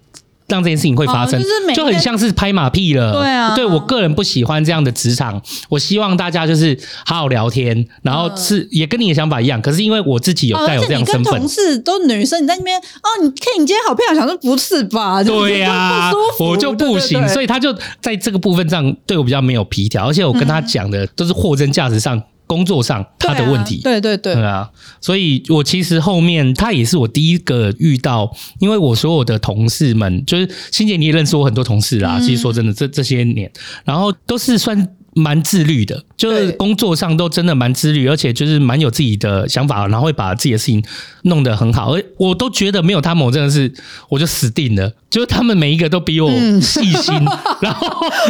[0.49, 1.41] 让这件事情会发生，
[1.75, 3.13] 就很像是拍马屁了。
[3.13, 5.41] 对啊，对我个人不喜欢这样的职场。
[5.69, 9.62] 我希望大家就是好好聊天，然后是也跟你的想法一样。
[9.62, 15.21] 可是因为我自己有带有这样身份，同事都女生，你在那边哦，你看你今天好漂亮，想说不是吧？
[15.23, 22.21] 对呀，我就不行，所以他就在这个部分上对我比较没有皮条，而且我跟他讲的都是货真价实上。
[22.49, 24.67] 工作上他的问题，对对对，对啊，
[24.99, 33.51] 所以我其实后面他也是我第一个遇到，因为我所有的同事们，就是欣姐你也认识我很多同事啦，其实说真的，这这些年，
[33.85, 34.95] 然后都是算。
[35.13, 40.84] 蛮自律的，就是工作上都真的蛮自律，而且就是蛮有自己的想法，然后会把自己的事情
[41.24, 41.93] 弄得很好。
[41.93, 43.72] 而我都觉得没有他们，我真的是
[44.10, 44.93] 我就死定了。
[45.10, 46.30] 就是他们每一个都比我
[46.62, 47.26] 细心，嗯、
[47.62, 47.88] 然后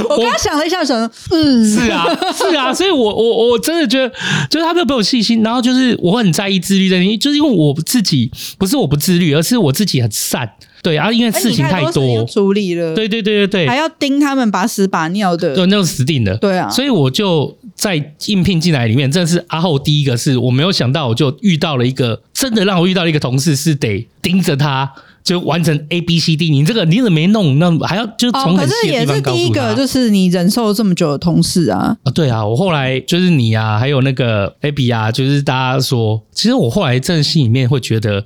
[0.09, 0.97] 我刚刚想了一下，想？
[1.29, 4.09] 嗯，是啊，是啊，所以我我我真的觉得，
[4.49, 10.49] 就是他们都比我细心，然后就是我很在意自律的原因，就是因为我自己不是我不自律，而是我自己很善。
[10.81, 12.95] 对啊，因为事情太多，欸、处理了。
[12.95, 16.37] 对对对对对，还要盯他们把屎把尿的，对，那个死定的。
[16.37, 24.89] 对啊，所以我就在应聘进来里面，真的是阿后第一个是我没有想到，我就遇到了一个真的让我遇到了一个同事，是得盯着他
[25.23, 26.49] 就完成 A B C D。
[26.49, 27.59] 你这个你怎么没弄？
[27.59, 29.35] 那还要就从很细的地方告诉他。
[29.35, 31.97] 哦，可是也是第一个，就是你忍受这么久的同事啊。
[32.03, 38.25] 啊，对啊，我后来就是你啊，还有那个 Abby 啊，就是大家说，其实我后来真的心里面会觉得。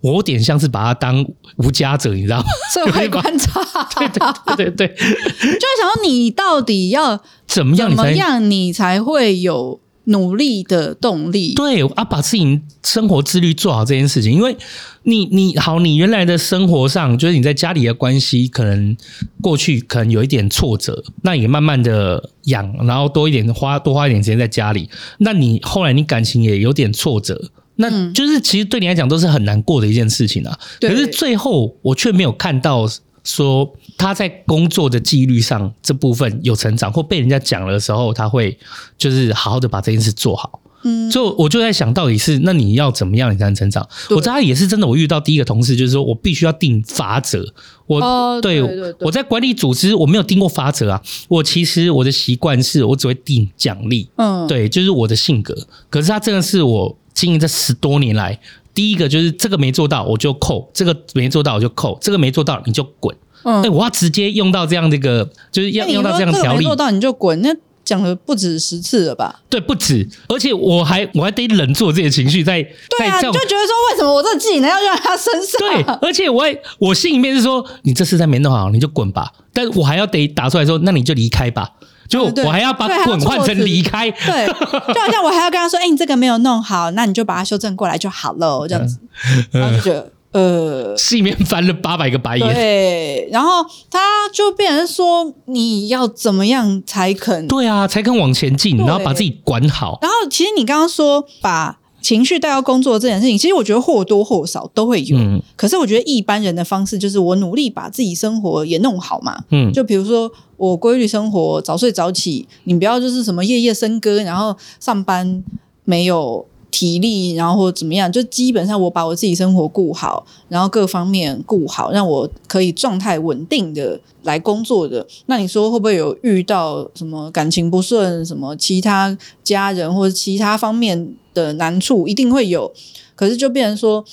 [0.00, 1.24] 我有点像是把他当
[1.56, 2.44] 无家者，你知道吗？
[2.72, 3.60] 社会观察，
[3.98, 11.54] 对对对对对，就会想说你到底要怎么样，怎么样你才会有努力的动力？
[11.54, 14.56] 对啊，把自己生活自律做好这件事情，因为
[15.02, 18.96] 你你好，你原来的生活上就是你在家里的关系，可能
[19.42, 27.50] 过去可能有一点挫折，那也慢慢的养，然后多一点花多花一点时间在家里，那你后来你感情也有点挫折。
[27.80, 30.56] 那就是其实对你来讲都是很难过的一件事情啊。
[30.80, 32.86] 可是最后我却没有看到
[33.24, 38.58] 说他在工作的纪律上这部分有成长，或被人家讲了的时候，他会
[38.98, 40.60] 就是好好的把这件事做好。
[40.82, 43.86] 嗯，就我就在想到底是那你要怎么样你才能成长？
[44.10, 44.86] 我知道也是真的。
[44.86, 47.44] 我遇到第一个同事就是说我必须要定法则。
[47.86, 48.62] 我对
[49.00, 51.02] 我在管理组织我没有定过法则啊。
[51.28, 54.08] 我其实我的习惯是我只会定奖励。
[54.16, 55.54] 嗯，对，就是我的性格。
[55.88, 56.96] 可是他真的是我。
[57.20, 58.40] 经营这十多年来，
[58.72, 63.14] 第一个就是这个没做到我就扣，这个没做到我就扣，这个没做到你就滚。
[63.42, 66.64] 嗯，哎，我要直接用到这样的一个，就是要用到这样的条例。
[66.64, 67.54] 做到你就滚，那
[67.84, 69.42] 讲了不止十次了吧？
[69.50, 75.58] 对，不止，而且我还我还得忍住自己的情绪，在对啊，在就觉得说为什么我这个技能要用在他身上？
[75.58, 79.30] 对，而且我还我心里面是说，你这次再没弄好，你就滚吧。
[79.52, 81.68] 但我还要得打出来说，那你就离开吧。
[82.10, 84.46] 就我还要把滚换成离开，对，
[84.92, 88.98] 就好像我还要跟他说，哎、欸，你这个没有弄好，那你就把它修正过来就好了，这样子，
[89.52, 90.12] 然后就觉得。
[90.32, 92.54] 呃，戏里面翻了八百个白眼。
[92.54, 97.48] 对，然后他就变成说，你要怎么样才肯？
[97.48, 99.98] 对啊，才肯往前进，然后把自己管好。
[100.00, 105.16] 然后，其实你刚刚说把情绪带到工作这件事情，其实我觉得或多或少都会有。
[105.16, 105.42] 嗯。
[105.56, 109.44] 可是我觉得一般人的方式就是我努力把自己生活也弄好嘛。
[109.50, 109.72] 嗯。
[109.72, 115.44] 就比如说我规律生活，早睡早起，你不要就是什么夜夜笙歌，然后上班
[115.84, 116.46] 没有。
[116.70, 125.06] 体力，然后或者怎么样，就基本上我把我自己生活顾好，然后各方面顾好，让我可以状态稳定的来工作的。
[125.26, 132.06] 那你说会不会有遇到什么感情不顺，什么其他家人或者其他方面的难处？
[132.08, 132.72] 一定会有。
[133.14, 134.04] 可是就变成说，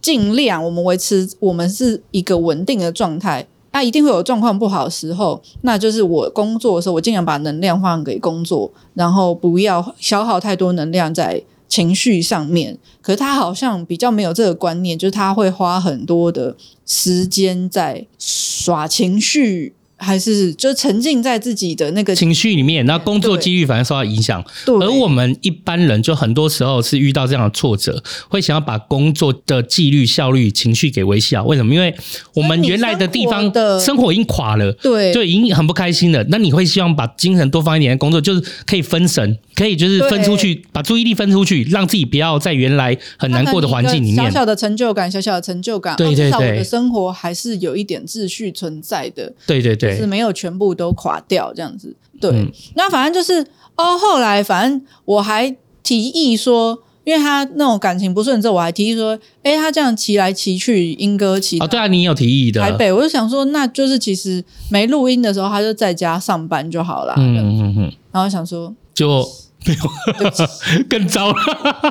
[0.00, 3.46] 尽量我们维持我们是一个稳定的状态。
[3.72, 11.42] 那一定会有状况不好的时候，那就是我工作的时候，我尽量把能量放给工作，然后不要消耗太多能量在。
[11.68, 19.74] 情绪上面，可是他好像比较没有这个观念，就是他会花很多的时间在耍情绪。
[19.98, 24.44] 还是就沉浸在自己的那个情绪里面，那工作纪律反而受到影响。
[24.66, 31.44] 对，而我们一般人就很多时候是遇到这样的挫折，会想要把工作的纪律、效率、情绪给维系好。
[31.44, 31.74] 为什么？
[31.74, 31.94] 因为
[32.34, 36.22] 我们原来的地方的生活已经垮了，对，就已经很不开心了。
[36.28, 44.16] 那你会希望把精神多放一点在工作，就是可以分神，可以就是分出去，把注意力分出去，让自己不要在原来很难过的环境里面。
[44.16, 49.32] 小小的成就感，小小的成就感，对对对，至少我的生活还是有一点秩序存在的。
[49.46, 49.92] 对对对。
[49.92, 52.30] 对是没有全部都垮掉这样子，对。
[52.30, 53.40] 嗯、那反正就是
[53.76, 67.14] 哦，后来反正我还提议说，因为他那种感情不顺之后，我还提议说，哎，他这样骑来骑去，莺歌骑啊，对啊，你有提议的台北，我就想说，那就是其实没录音的时候，他就在家上班就好了。
[67.16, 67.92] 嗯嗯嗯。
[68.12, 69.26] 然后想说，就。
[69.68, 71.36] 没有，更糟了。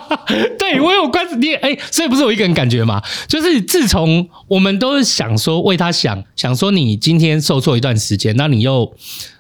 [0.58, 3.02] 对，我有关注你，哎，所以不是我一个人感觉嘛？
[3.28, 8.90] 就是自从我们都是想说为他想，想说你今天受挫一段时间，那你又，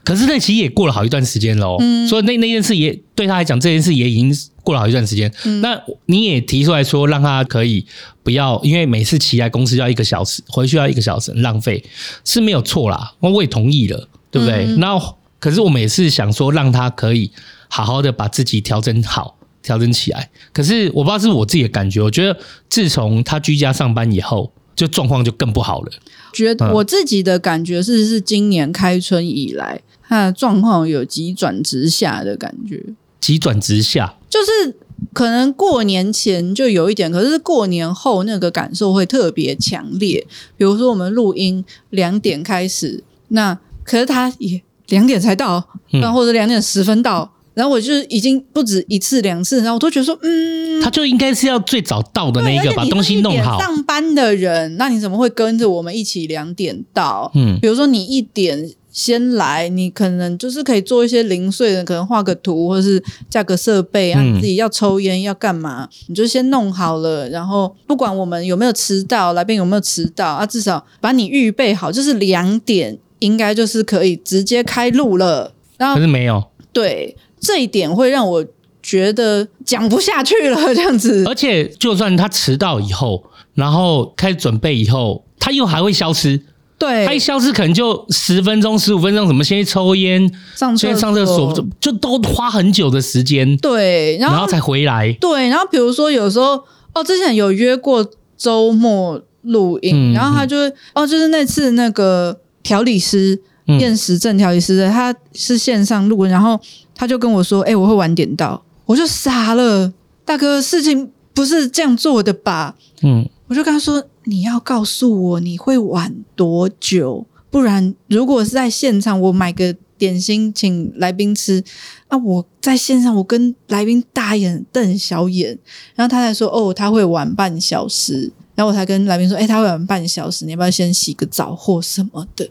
[0.03, 1.77] 可是那其实也过了好一段时间喽。
[1.79, 5.31] 嗯，所以那那件事也对他来讲，这件事也已经过了好一段时间。
[5.45, 7.85] 嗯，那你也提出来说，让他可以
[8.21, 11.83] 不要，因为每次骑来公司要一个小时，回去要一个小时，浪费
[12.25, 13.13] 是没有错啦。
[13.21, 14.65] 我也同意了，对不对？
[14.77, 17.31] 那、嗯、可是我们也是想说，让他可以。
[17.67, 20.29] 好好的把自己调整好，调整起来。
[20.53, 22.37] 可是我不知道是我自己的感觉，我觉得
[22.69, 25.91] 自从他居家上班以后，就状况就更不好了。
[26.33, 32.83] 觉得我自己的感觉是，是今年开春以来，他的状况有急转直下的感觉。
[33.21, 34.75] 急转直下，就是
[35.13, 40.27] 可能过年前就有一点，可是过年后那个感受会特别强烈。
[40.57, 47.31] 比如说我们录音两点开始，那可是他也两点才到，那或者两点十分到。
[47.55, 53.57] 嗯然后我就是已经不止一次两次，然后我都觉得说，嗯，他就应该是要最早到的那一个，把东西弄好。
[53.57, 57.31] 上班的人，那你怎么会跟着我们一起两点到？
[57.33, 67.29] 嗯，比如说你一点先来，你可能就是可以做一些零碎的，可能画个图，或者是架个设备啊，你自己要抽烟要干嘛，你就先弄好了。
[67.29, 75.53] 然后不管我们有没有迟到，来宾有没有迟到啊，至少把你预备好，就是两点应该就是可以直接开录了。
[75.77, 77.15] 然后可是没有对。
[77.39, 78.45] 这一点会让我
[78.81, 81.23] 觉得讲不下去了，这样子。
[81.25, 86.41] 而且，就算他迟到以后，然后开始准备以后，他又还会消失。
[86.77, 93.55] 对，他一消失，可能就十分钟、十五分钟，什么先去抽烟、上先上厕所，就就都花很久的时间。
[93.57, 95.11] 对，然后，才回来。
[95.21, 96.61] 对，然后比如说有时候，
[96.93, 98.05] 哦，之前有约过
[98.37, 100.57] 周末录音，嗯、然后他就
[100.93, 103.41] 哦，就是那次那个调理师
[103.79, 106.59] 厌食症调理师的，他是线上录，然后。
[106.95, 109.91] 他就跟我说：“哎、欸，我会晚点到。”我就傻了，
[110.23, 112.75] 大哥，事情不是这样做的吧？
[113.01, 121.63] 嗯，我就跟他说：“你要告诉我你会晚多久，不然如果是在现场，我买个点心请来宾吃，
[122.09, 125.57] 那我在线上我跟来宾大眼瞪小眼。”
[125.95, 132.49] 然后他才说：“哦，他会晚半小时。”然后我才跟来宾说：“哎、欸，他会晚半小时，你要不要先洗个澡或什么的？”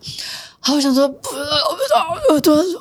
[0.67, 2.81] 好，我想说，不知道，不知道，我突然说，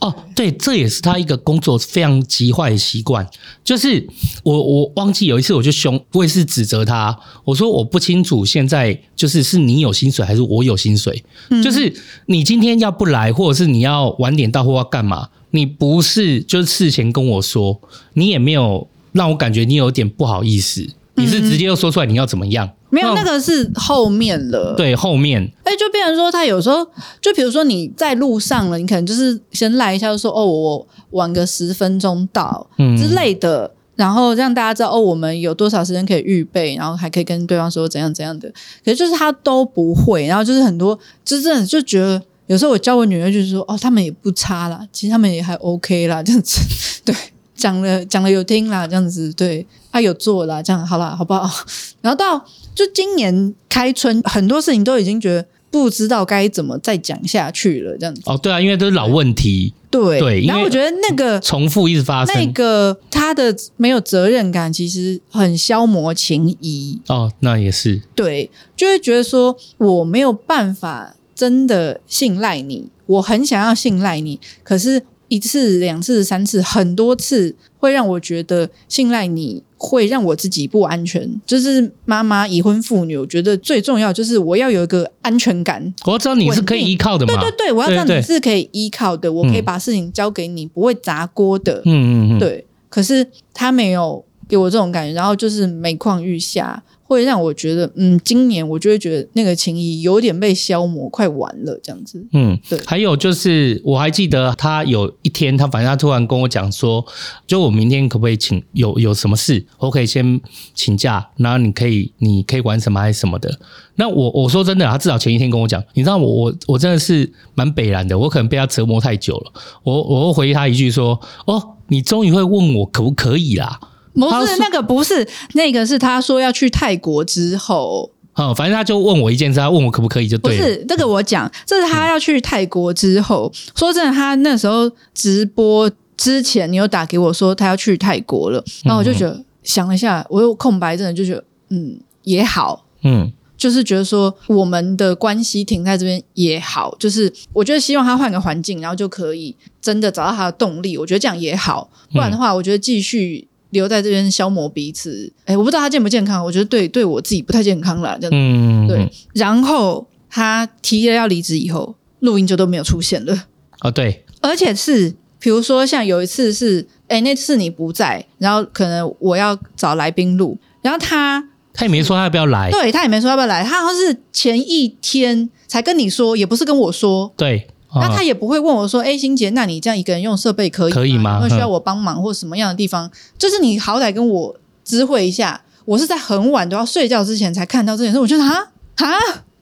[0.00, 3.26] 哦，对，这也是他一个工作非常极坏的习惯，
[3.64, 4.06] 就是
[4.42, 11.90] 我我忘记有一次我就凶，我也是指责他，我说我不清楚现在就是是你有薪水还是我有薪水，嗯、就是
[12.26, 17.80] 你今天要不来，或者是你要晚点到或要干嘛，你不是就是事前跟我说，
[18.12, 20.86] 你也没有让我感觉你有点不好意思。
[21.18, 22.66] 你是直接又说出来你要怎么样？
[22.66, 24.74] 嗯、没有，那个是后面了。
[24.76, 25.42] 对，后面。
[25.64, 26.86] 哎，就变成说他有时候，
[27.20, 38.48] 就比如说你在路上了，你可能就是先赖一下，就说哦，我晚个十分钟到，嗯之类的，然后让大家知道哦，我们有多少时间可以预备，然后还可以跟对方说怎样怎样的。
[38.84, 46.60] 可是就是他都不会，然后就是很多，就是真的就觉得有时候我教我女儿就是说哦，他们也不差啦，其实他们也还 OK 啦，这样子，
[47.04, 47.14] 对。
[47.58, 49.66] 讲了讲了有听啦，这样子对，
[49.98, 51.50] 他、啊、有做了，这样好了，好不好？
[52.00, 52.38] 然后到
[52.72, 58.22] 就今年开春，很多事情都已经觉得不知道该怎么再讲下去了，这样子。
[58.26, 59.74] 哦，对啊，因为都是老问题。
[59.90, 67.00] 对对，然后我觉得那个重复一直发生，那个他的没有责任感，其实很消磨情谊。
[67.08, 68.00] 哦，那也是。
[68.14, 75.02] 对，就会觉得说我没有办法真的信赖你，我很想要信赖你，可是。
[75.28, 81.40] 一次、两次、三次，很多次会让我觉得信赖你，会让我自己不安全。
[81.46, 85.94] 就是妈妈已婚妇女，我觉得最重要就是我要有一个安全感。
[86.06, 87.34] 我要知道你是可以依靠的嘛？
[87.40, 91.82] 对对对，我要知道你是可以依靠的，对对对，我可以把事情交给你，嗯、不会砸锅的。
[91.84, 92.64] 嗯嗯嗯，对。
[92.88, 96.82] 可是他没有给我这种感觉，然后就是每况愈下。
[97.08, 102.22] 会让我觉得，嗯，今年我就会觉得那个情谊有点被消磨，快完了这样子。
[102.34, 102.78] 嗯，对。
[102.84, 107.02] 还有就是，我还记得他有一天，他反正他突然跟我讲说，
[107.46, 110.38] 就我明天可不可以请有有什么事，我可以先
[110.74, 113.58] 请假，然后你可以你可以玩什么还是什么的。
[113.94, 119.52] 那我我说真的，他至少前一天跟我讲，你知道我我我真的是蛮北然的，我可能被他折磨太久了。
[119.82, 123.80] 我我会回他一句说，哦，你终于会问我可不可以啦。
[124.26, 130.62] 不是那个，不是那个，是他说要去泰国之后，嗯，反正他就问我一件事，他问我可不可以就对了。
[130.62, 133.50] 不是这个，我讲，这是他要去泰国之后。
[133.52, 150.96] 嗯、说真的，他那时候直播之前，你有打给我说他要去泰国了，然后我就觉得、嗯、想了一下，我有空白，真的就觉得嗯也好，嗯，就是觉得说我们的关系停在这边也好，就是我觉得希望他换个环境，然后就可以真的找到他的动力。
[150.96, 153.47] 我觉得这样也好，不然的话，我觉得继续。
[153.70, 158.16] 留在这边消磨彼此，哎，我不知道他健不健康，我觉得对对我自己不太健康啦。
[158.20, 159.10] 这样，嗯，对。
[159.34, 163.44] 然后他提了要离职以后，录音就都没有出现了。
[163.80, 177.68] 哦，对，而且是比如说像有一次是，哎，那次你不在，然后可能我要找来宾录，然后他他也没说他要不要来，对他也没说要不要来，他好像是前一天才跟你说，也不是跟我说，对。
[177.94, 180.94] 那他也不会问我说：“哎，欣杰，那你这样一个人用设备可以吗？
[181.00, 181.40] 可以吗？
[181.40, 183.10] 会需要我帮忙或什么样的地方？
[183.38, 185.62] 就是你好歹跟我知会一下。
[185.86, 189.06] 我是在很晚都要睡觉之前才看到这件事，我就啊啊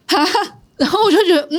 [0.06, 0.26] 啊！
[0.76, 1.58] 然后我就觉得嗯，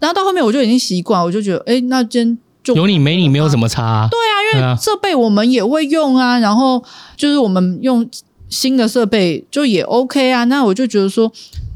[0.00, 4.08] 然后到后面我就已经习惯，我就觉得哎，那今天就有你没你没有什么差啊。
[4.10, 6.82] 对啊，因为设备我们也会用啊，然后
[7.16, 8.04] 就是我们用
[8.48, 10.42] 新的设备就也 OK 啊。
[10.44, 11.32] 那我就觉得说，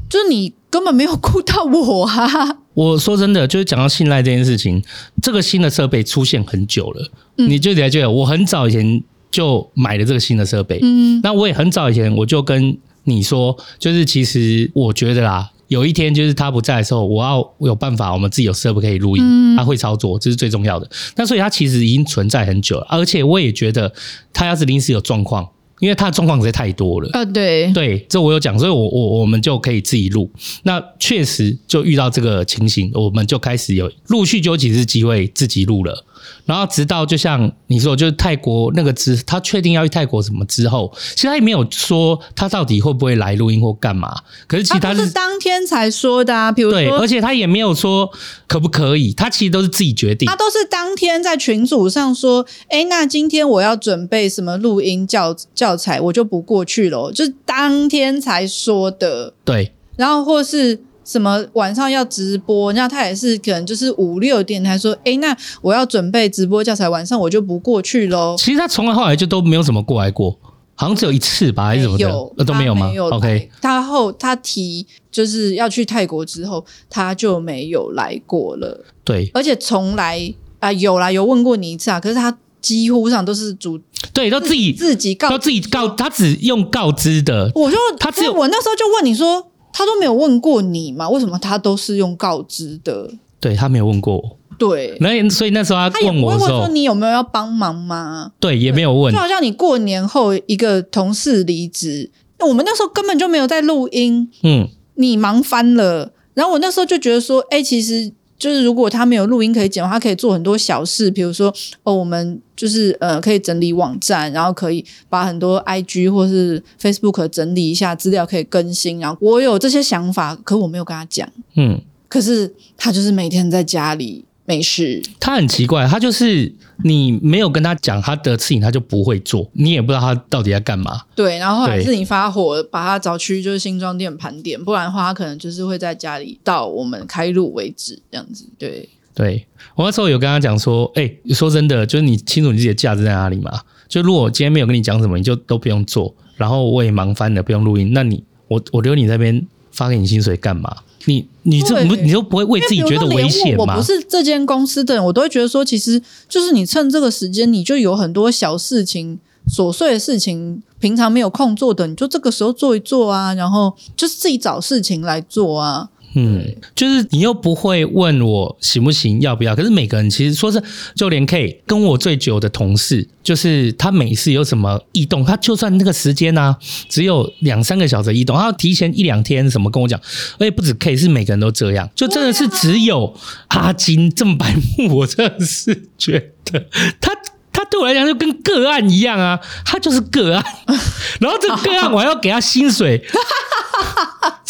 [0.09, 2.57] 就是你根本没有顾到我啊。
[2.73, 4.83] ”我说真的，就是讲到信赖这件事情，
[5.21, 20.89] 这个新的设备出现很久了，嗯、你就得觉得我很早以前就买了这个新的设备，嗯，那我也很早以前我就跟你说，就是其实我觉得啦，有一天就是他不在的时候，我要有办法，我们自己有设备可以录音，嗯、他会操作，这是最重要的。
[21.15, 23.93] 那所以他其实已经存在很久了，而且我也觉得
[24.33, 25.47] 他要是临时有状况。
[25.79, 30.31] 因为他的状况实在太多了啊，对对，这我有讲，所以我我我们就可以自己录。
[30.63, 36.05] 那确实就遇到这个情形，我们就开始有陆续就有几次机会自己录了。
[36.45, 44.13] 然后直到就像你说，就是泰国那个之，他确定要去泰国什么之后，其实他也没有说他到底会不会来录音或干嘛。
[44.47, 48.11] 可是其他是当天才说的啊，比如说，对，而且他也没有说
[48.47, 50.27] 可不可以，他其实都是自己决定。
[50.27, 59.33] 他都是当天在群组上说，哎，那今天我要准备什么录音教教材，我就不过去了，就是当天才说的。
[59.45, 60.81] 对，然后或是。
[61.05, 62.71] 什么晚上要直播？
[62.73, 68.35] 那他也是可能就是五六点才说，哎，那我要准备直播教材，晚上我就不过去喽。
[68.37, 70.37] 其实他从来后来就都没有怎么过来过，
[70.75, 72.87] 好像只有一次吧，还是怎么的，有都没有吗？
[72.87, 78.85] 没有？OK，他后他提就是要去泰国之后，他就没有来过了。
[79.03, 83.77] 对，而且从来啊、呃、有啦，有问过你一次啊，可是他几乎上都是主
[84.13, 87.51] 对，都自己自己告，都自己告，他只用告知的。
[87.55, 89.47] 我就他只有我那时候就问你说。
[89.73, 91.09] 他都没有问过你嘛？
[91.09, 93.11] 为什么他都是用告知的？
[93.41, 94.37] 对他没有问过我。
[94.57, 98.31] 对，那所以那时候他问我的时候，说你有没有要帮忙吗？
[98.39, 99.11] 对，也没有问。
[99.11, 106.13] 就好像你过年后一个同事离职，我们那时候根本就没有在录音，嗯，你忙翻了。
[106.35, 111.53] 然后我那时候就觉得说，哎，其实就是如果他没有录音可以剪，他可以做很多小事，比如说
[111.83, 118.99] 哦，我们就是呃可以整理网站，然后可以把很多 IG 或是 Facebook 整理一下资料，可以更新。
[118.99, 124.25] 然后我有这些想法，可我没有跟他讲，嗯，可是他就是每天在家里。
[124.45, 131.01] 没事，他很奇怪，他就是你没有跟他讲他的事情，他就不会做，你也不知道他到底在干嘛。
[131.15, 138.45] 对，然后后来是你发火把他找去就是新庄店盘点，不然的话他可能就是会在家里到我们开录为止这样子。
[138.57, 143.61] 对，对我那时候有跟他讲说，哎、欸，说真的，就是你清楚你自己的价值在哪里嘛？
[143.87, 150.75] 就如果我今天没有跟你讲什么，你就都不用做，然后我也忙翻了，不用录音，那你我我留你那边发给你薪水干嘛？
[151.05, 153.75] 你你这不你都不会为自己觉得危险吗？
[153.75, 165.89] 我不是这间公司的人，我都会觉得说，其实就是你趁这个时间，你就有很多小事情、琐碎的事情，平常没有空做的，你就这个时候做一做啊，然后就是自己找事情来做啊。
[166.15, 169.55] 嗯，就是你又不会问我行不行，要不要？
[169.55, 170.61] 可是每个人其实说是，
[170.95, 176.57] 就连 K 跟我最久的同事，就是他每次有什么异动，他就算那个时间呢、啊，
[176.87, 179.99] 只有两三个小时异动，他要提前一两天什么跟我讲，
[180.37, 183.15] 而且不止 K，是每个人都这样，就真的是只有
[183.47, 186.67] 阿金这么白目，我真的是觉得
[187.01, 187.11] 他
[187.51, 190.45] 他对我来讲就跟个案一样啊，他就是个案，
[191.19, 193.03] 然后这个个案我还要给他薪水。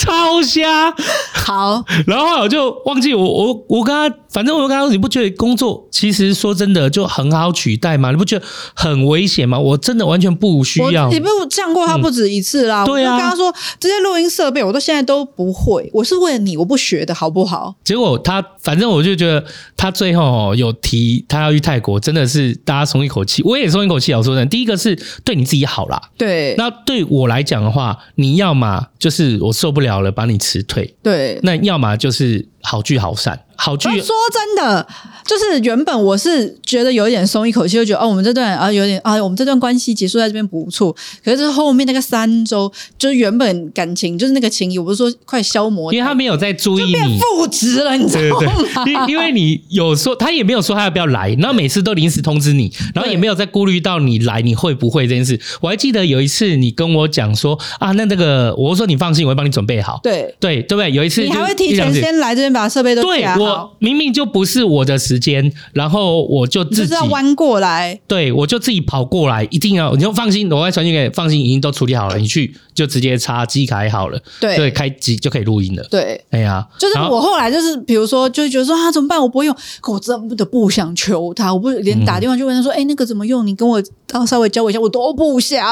[0.03, 0.93] 超瞎，
[1.33, 8.11] 好， 然后，我就忘记我我我跟他，反正我跟他说，你不觉得工作其实说真的就很好取代吗？
[8.11, 9.57] 你不觉得很危险吗？
[9.57, 11.09] 我真的完全不需要。
[11.09, 12.83] 你不降过他不止一次啦。
[12.83, 17.75] 嗯、对啊，我跟他说这些录音设备我都现在都不会，我是为了你，我不学的好不好？
[17.85, 19.43] 结果他反正我就觉得
[19.77, 24.13] 他最后有提他要去泰国，真的是大家松一口气，我也松一口气。
[24.13, 26.55] 我说真的，第一个是对你自己好啦，对。
[26.57, 30.95] 那对我来讲的话，你要嘛就是我受不了了，把你辞退。
[31.01, 33.39] 对，那要么就是好聚好散。
[33.63, 34.87] 说真的，
[35.25, 40.95] 就是原本我是觉得有一点松一口气，就觉得哦，我们这段啊有点啊，我们这段关系结束在这边不错。
[41.23, 48.51] 可是后面那个三周，就是原本感情就是那个情谊，我不是说快消磨，因为他没有在注意你，负值了，你知道吗？
[48.85, 55.39] 因因为你有说，他也没有说他要不要来，然后每次都临时通知你，然后也没有在顾虑到你来你会不会这件事。
[55.61, 59.99] 我还记得有一次你跟我讲说啊，那那个我说你放心，我会帮你准备好。
[60.03, 60.91] 对对对不对？
[60.91, 63.52] 有一次你还会提前先来这边把设备都对我。
[63.79, 83.45] 明明就不是我的时间，然后我就自己要弯过来，对，我就自己跑过来，一定要你就放心，我会传讯给放心，已经都处理好了，你去就直接插机卡好了，对，对，开机就可以录音了，对，哎呀，就是我后来就是比如说就觉得说啊怎么办，我不会用，可我真的不想求他，我不连打电话就问他说，哎、嗯欸，那个怎么用？
[83.45, 83.81] 你跟我
[84.27, 85.63] 稍微教我一下，我都不想。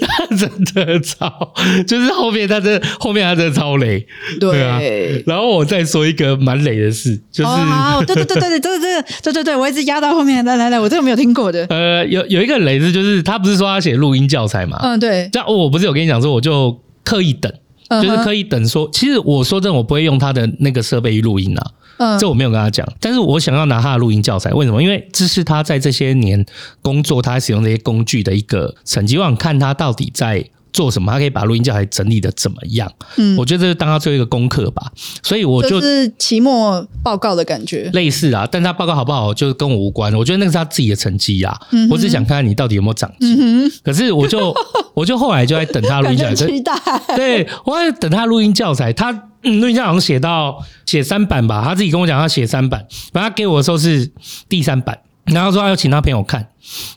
[0.00, 1.52] 他 真的超，
[1.86, 4.04] 就是后面他真的后面他真的超雷，
[4.40, 4.80] 对，对啊，
[5.26, 11.64] 然后我再说一个蛮雷的事，就是哦，对对对对对对对对对对，我一直压到后面，来来来，我这个没有听过的。
[11.70, 14.78] 呃，有有一个雷是，就是他不是说他写录音教材嘛？
[14.82, 15.28] 嗯，对。
[15.32, 17.52] 这样我不是有跟你讲说，我就刻意等，
[17.88, 21.72] 就是刻意等说，其实我说真的，我不会用他的那个设备去录音啊。
[21.98, 24.82] 嗯，这我没有跟他讲，但是我想要拿他的录音教材，为什么？
[24.82, 26.44] 因为这是他在这些年
[26.82, 30.48] 工作，他使用这些工具的一个成绩，我想看他到底在。
[30.72, 31.12] 做什么？
[31.12, 32.90] 他可以把录音教材整理的怎么样？
[33.16, 34.90] 嗯，我觉得这是当他最后一个功课吧。
[35.22, 38.46] 所以我就，就是期末报告的感觉，类似啊。
[38.50, 40.14] 但他报告好不好，就是跟我无关。
[40.14, 41.58] 我觉得那个是他自己的成绩啊。
[41.70, 43.64] 嗯，我只想看看你到底有没有长进。
[43.66, 44.54] 嗯，可是我就，
[44.94, 46.46] 我就后来就在等他录音教材。
[46.46, 46.72] 期待。
[47.16, 48.92] 对，我在等他录音教材。
[48.92, 49.10] 他
[49.42, 51.62] 嗯，录音教材好像写到写三版吧。
[51.64, 52.86] 他自己跟我讲，他写三版。
[53.12, 54.10] 反正他给我的时候是
[54.48, 56.48] 第三版，然后说他要请他朋友看。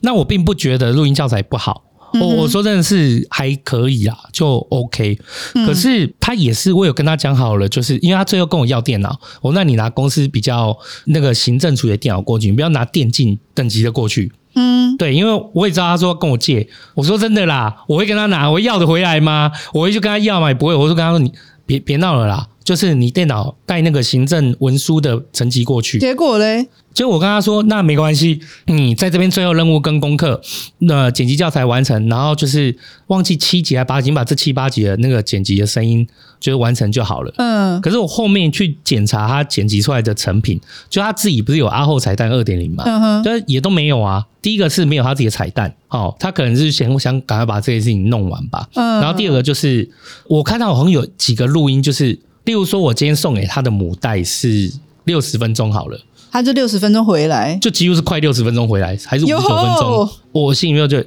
[0.02, 1.84] 那我并不觉得录音教材不好。
[2.20, 5.18] 我我说真的是还可以啊，就 OK。
[5.66, 14.32] 可是他也是，我有跟他讲好了，就是因为他最后跟我要电脑，我说那你拿公司比较那个行政处的电脑过去，你不要拿电竞等级的过去。
[14.56, 19.52] 嗯，对，因为我也知道他说跟我借，我说真的啦，我会跟他拿，我要得回来吗？
[19.74, 20.50] 我会去跟他要吗？
[20.50, 21.32] 也不会，我就跟他说你
[21.66, 26.00] 别别闹了啦，就是你电脑带那个行政文书的层级过去。
[26.00, 26.68] 结果嘞？
[26.94, 30.40] 结果我跟他说，那没关系，你在这边最后任务跟功课，
[30.78, 36.08] 那剪辑教材完成，然后就是忘记七集还八集，把这七八集的那个剪辑的声音
[36.40, 37.34] 就是完成就好了。
[37.38, 37.82] 嗯。
[37.82, 42.84] 可是我后面去检查他剪辑出来的成品，就他自己不是有阿后彩蛋二点零嘛？
[42.86, 43.22] 嗯哼。
[43.26, 44.28] 但也都没有啊。
[44.44, 48.70] 第一个是没有他自己的彩蛋，哦，他可能是想想赶快把这些事情弄完吧。
[48.76, 49.02] 嗯。
[49.02, 49.90] 然后第二个就是
[50.28, 54.72] 我看到好像有几个录音，就是例如说，我今天送给他的母带是
[55.06, 56.00] 六十分钟好了，
[56.32, 59.48] 他就六十分钟回来，就几乎是快六十分钟回来，还是五十九分
[59.80, 60.10] 钟？
[60.32, 61.04] 我心里面就。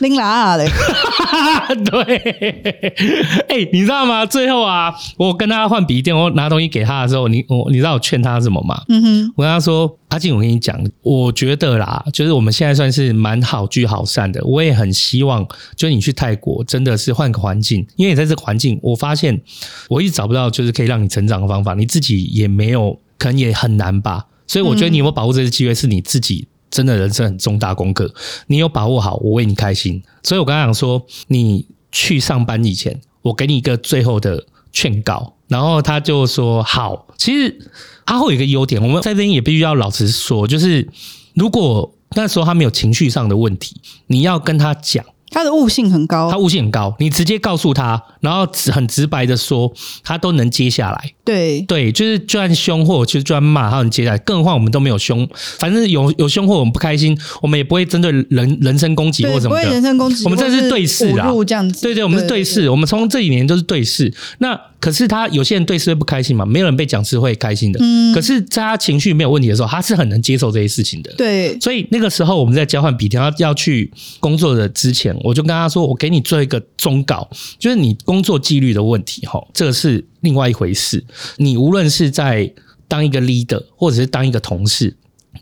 [0.00, 0.68] 拎啦嘞，
[1.84, 2.00] 对，
[3.48, 4.24] 哎、欸，你知道吗？
[4.26, 8.82] 最后啊，我跟他换笔电，我拿东西给他的时候，你我你知道我劝他什么吗？
[8.88, 14.44] 嗯哼，我跟他说：“阿静，我跟你讲，我觉得啦，就是我们现在算是蛮好聚好散的。
[14.44, 15.46] 我也很希望，
[15.76, 19.40] 就是你去泰国，真的是换个环境，因为你在这个环境，我发现
[19.88, 24.26] 我一直找不到就是可以让你成长的方法，你自己也没有，可能也很难吧。
[24.46, 28.12] 所以我觉得你有没有把握这个机会，是你自己。”真的人生很重大功课，
[28.46, 30.02] 你有把握好，我为你开心。
[30.22, 35.34] 所以我刚刚讲说，你去上班以前，我给你一个最后的劝告。
[35.48, 37.06] 然后他就说好。
[37.16, 37.70] 其实
[38.06, 40.88] 阿浩有一个优点，我们在这边也必须要老实说，就是
[41.34, 45.04] 如果那时候他没有情绪上的问题，你要跟他讲。
[45.30, 49.72] 他的悟性很高，他悟性很高，你直接告诉他，然后很直白的说，
[50.02, 51.12] 他都能接下来。
[51.24, 54.18] 对对，就是就算凶或就就算骂，他能接下来。
[54.18, 59.62] 更何况我们都没有凶，反正有有凶或我们不开心，我们也不会针对人人身攻击或什么的。
[59.62, 61.82] 不会人身攻击，我们这是对视啊，这样子。
[61.82, 62.70] 对对，我们是对视。
[62.70, 64.12] 我们从这几年都是对视。
[64.38, 66.46] 那可是他有些人对视会不开心嘛？
[66.46, 67.80] 没有人被讲是会开心的。
[67.82, 68.14] 嗯。
[68.14, 71.12] 可是在他情绪没有问题的时候，他是很能接受这些事情的。
[71.16, 71.58] 对。
[71.58, 77.28] 所以那个时候我们在交换笔条要去工作的之前，我就跟他说：“我给你做一个忠告，
[77.58, 81.04] 就是你工作纪律的问题，哈，这个是另外一回事。
[81.38, 82.52] 你无论是在
[82.86, 84.96] 当一个 leader，或者是当一个同事，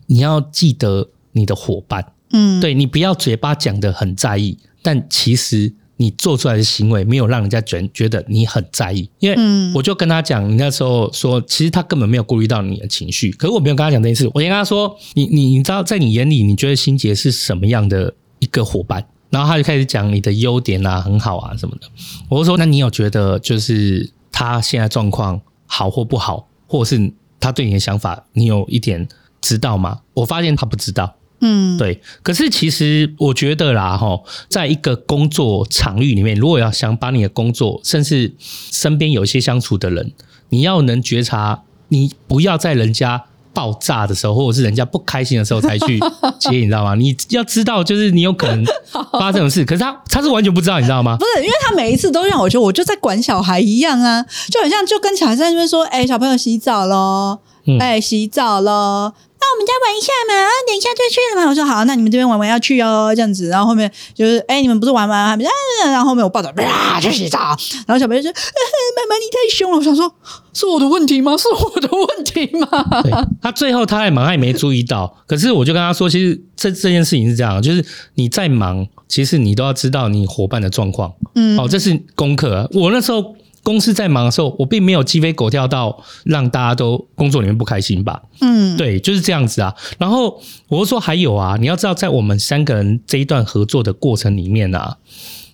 [0.06, 14.28] 你要记得你的伙伴，嗯，对，你不要嘴巴讲的很在意，但其实。”你做出来的行为没有让人家觉觉得你很在意，因为我就跟他讲，你那时候说，其实他根本没有顾虑到你的情绪，可是我没有跟他讲这件事。
[14.34, 19.06] 我先跟他说，你你你知道，在你眼里，你觉得心杰是什么样的一个伙伴？
[19.30, 21.88] 然后他就开始讲你的优点啊，很好啊什么的。
[22.28, 29.08] 我就说，那你有觉得就是他现在状况好或不好，或者是他对你的想法，你有一点
[29.40, 30.00] 知道吗？
[30.14, 31.16] 我发现他不知道。
[31.46, 32.00] 嗯，对。
[32.22, 34.18] 可是其实我觉得啦，哈，
[34.48, 40.12] 在一个工作场域里面，如果要想把你的工作，甚至身边有一些相处的人，
[40.48, 46.00] 你要能觉察，你不要在人家爆炸的时候，或者是人家不开心的时候才去
[46.40, 46.94] 接，你知道吗？
[46.94, 48.64] 你要知道，就是你有可能
[49.12, 49.64] 发生这种事。
[49.66, 51.16] 可是他他是完全不知道，你知道吗？
[51.20, 57.38] 不是，因为他每一次都让我觉得我就在管小孩一样啊，就很像就跟小孩在那边说：“哎，小朋友洗澡喽，
[57.80, 59.12] 哎，洗澡喽。”
[59.44, 61.50] 那我们家玩一下嘛，啊，等一下就去了嘛。
[61.50, 63.48] 我说好，那你们这边玩完要去哦，这样子。
[63.48, 65.44] 然后后面就是，哎，你们不是玩完还没？
[65.84, 67.54] 然后后面我抱着，啪，去洗澡。
[67.86, 70.10] 然后小朋友说：“妈妈，你太凶了。”我想说，
[70.54, 71.36] 是我的问题吗？
[71.36, 73.02] 是我的问题吗？
[73.02, 73.12] 对，
[73.42, 75.14] 他最后他还忙，他也没注意到。
[75.26, 77.84] 可是我就跟他说，其实这这件事情是这样，就是
[78.14, 81.12] 你再忙，其实你都要知道你伙伴的状况。
[81.34, 82.66] 嗯，哦，这是功课。
[82.72, 83.36] 我那时候。
[83.64, 88.22] 公司在忙的时候，我并没有鸡飞狗跳到让大家都工作里面不开心吧？
[88.40, 89.74] 嗯，对，就是这样子啊。
[89.98, 94.98] 然后我说还有啊，你要知道，在我们三个人这一段合作的过程里面啊，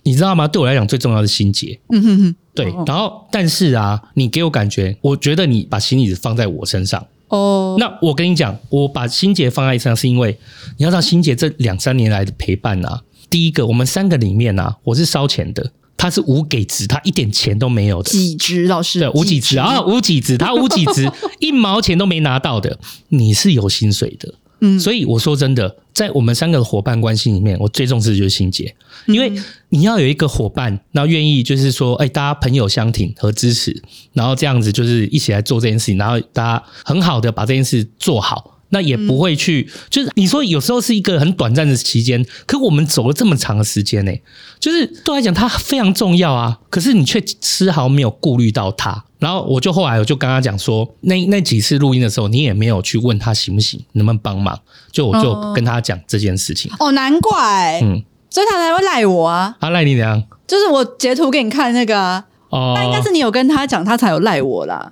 [0.03, 0.45] 你知道吗？
[0.47, 1.79] 对我来讲，最重要的是心结。
[1.89, 2.65] 嗯哼哼，对。
[2.85, 7.07] 然后，但是啊，你给我感觉，我觉得你把心一直放在我身上。
[7.29, 10.37] 哦，那我跟你讲，我把心结放在身上，是因为
[10.77, 15.71] 你要知道，心结这两三年来的陪伴啊，第一个，我们三个里面啊，我是烧钱的。
[16.01, 18.09] 他是无给值，他一点钱都没有的。
[18.09, 22.79] 给职老师，对，无给职啊，无给职，他无给职， 一毛钱都没拿到的。
[23.09, 28.75] 你是有薪水的，嗯，所以我说真的，在我们三个伙伴关系里面，我最重视的就是心结，
[29.05, 29.31] 因为
[29.69, 33.79] 你要有一个伙伴，然后愿意就是说，哎，大家朋友相挺和支持，
[34.13, 38.50] 然后这样子就是一起来做这件事情，然后大家很好的把这件事做好。
[38.71, 44.11] 那也不会去，就是你说有时候是一个很短暂的期间，可我们走了这么长的时间呢，
[44.59, 46.59] 就是对来讲它非常重要啊。
[46.69, 49.05] 可是你却丝毫没有顾虑到他。
[49.19, 54.59] 然后我就后来我就跟他讲说，那那几次录音的时候，你也没有去问他行不行，能不能帮忙。
[54.91, 56.71] 就我就跟他讲这件事情。
[56.79, 58.01] 哦，难怪，嗯，
[58.31, 59.55] 所以他才会赖我啊。
[59.61, 60.23] 他赖你怎样？
[60.47, 64.91] 就是我截图给你看那个，哦，那应该是你有跟他讲，他才有赖我啦。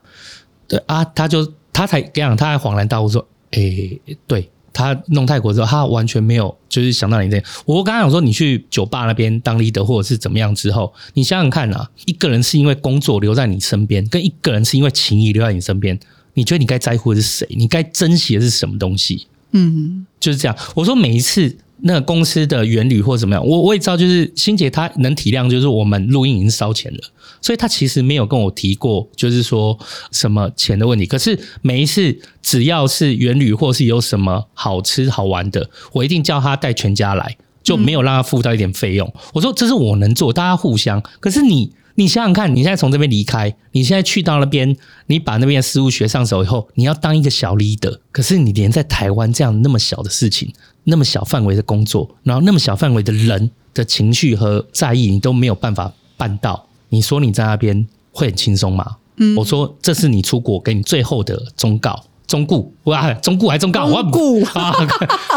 [0.67, 3.27] 对啊，他就他才跟你讲，他还恍然大悟说。
[3.51, 7.41] 诶、对，他弄泰国之后，他完全没有就是想到你这。
[7.65, 15.99] 我刚刚想说，你去酒吧那边当 leader 或者是怎么样之后，你想想看啊，一个人是因为工作留在你身边，跟一个人是因为情谊留在你身边，
[16.33, 17.47] 你觉得你该在乎的是谁？
[17.51, 19.27] 你该珍惜的是什么东西？
[19.51, 20.57] 嗯，就是这样。
[20.75, 21.57] 我说每一次。
[21.81, 26.99] 那个公司的原理或怎么样，我我也知道，就是心洁他能体谅，就是我们录音已经烧钱了，
[27.41, 29.77] 所以她其实没有跟我提过，就是说
[30.11, 31.05] 什么钱的问题。
[31.05, 39.13] 可是每一次只要是原旅或是有什么好吃好玩的，我一定叫他带全家来，就没有让他付到一点费用。
[39.33, 41.01] 我说这是我能做，大家互相。
[41.19, 41.73] 可是你。
[41.95, 44.73] 你想想看，你现在从这边离开，你现在去到那边，
[45.07, 50.53] 你把那边的事务学上手以后，你要当一个小 leader，可是你连在台湾这样那么小的事情，
[50.89, 56.67] 那么小范围的工作，然后那么小范围的人的情绪和在意，你都没有办法办到。
[56.89, 58.97] 你说你在那边会很轻松吗？
[59.17, 62.03] 嗯，我说这是你出国给你最后的忠告。
[62.27, 64.71] 忠固哇，忠固还忠告，忠固啊，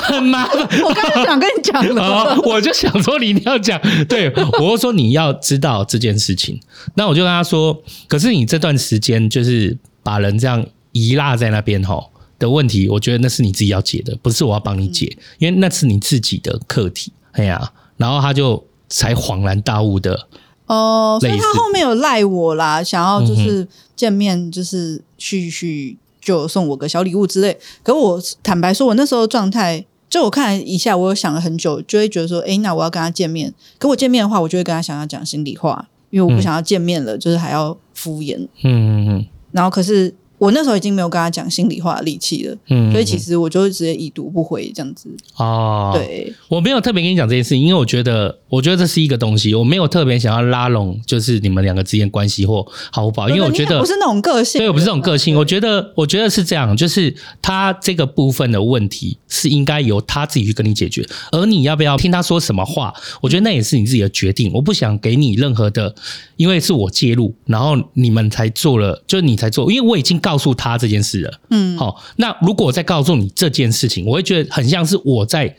[0.03, 0.61] 很麻烦。
[0.85, 3.81] 我刚才想跟你讲了， 我就想说你一定要讲。
[4.07, 4.31] 对，
[4.61, 6.61] 我就说你要知道这件事情。
[6.95, 12.11] 那我就跟他说，可是你这段时间就是把人这样遗落在那边吼
[12.43, 17.13] 的问题，我觉得那是你自己要解的，不是我要帮你解，因为那是你自己的课题。
[17.33, 20.29] 哎呀，然后他就才恍然大悟的
[20.67, 23.67] 哦，所以他后面有赖我啦，想要就是
[23.97, 25.97] 见面，就是续续。
[26.25, 40.15] 就送我个小礼物之类，可我坦白说，我那时候状态，就我看了一下，我有想了很久，就会觉得说，诶，那我要跟他见面，可我见面的话，我就会跟他想要讲心里话，因为我不想要见面了，嗯、就是还要敷衍，嗯嗯嗯，然后可是。
[40.43, 45.09] 我那时候已经没有跟他讲心里话的力气了，嗯，所以其实我就直接已读不回这样子。
[45.37, 55.37] 哦，对，我没有特别跟你讲这件事情，因为我觉得，我觉得这是一个东西，我没有特别想要拉拢，就是你们两个之间关系或好不好，因为我觉得不是那种个性，对，我不是这种个性。
[55.37, 64.51] 我觉得，我觉得是这样，就是他这个部分的问题是应该由他自己去跟你解决，而你要不要听他说什么话，我觉得那也是你自己的决定。
[64.53, 65.95] 我不想给你任何的，
[66.37, 70.32] 因为是我介入，然后你们才做了，就是你才做，因为我已经告。
[70.33, 75.55] 告诉他这件事了，嗯，好，那如果我再告诉你这件事情，我会觉得很像是我在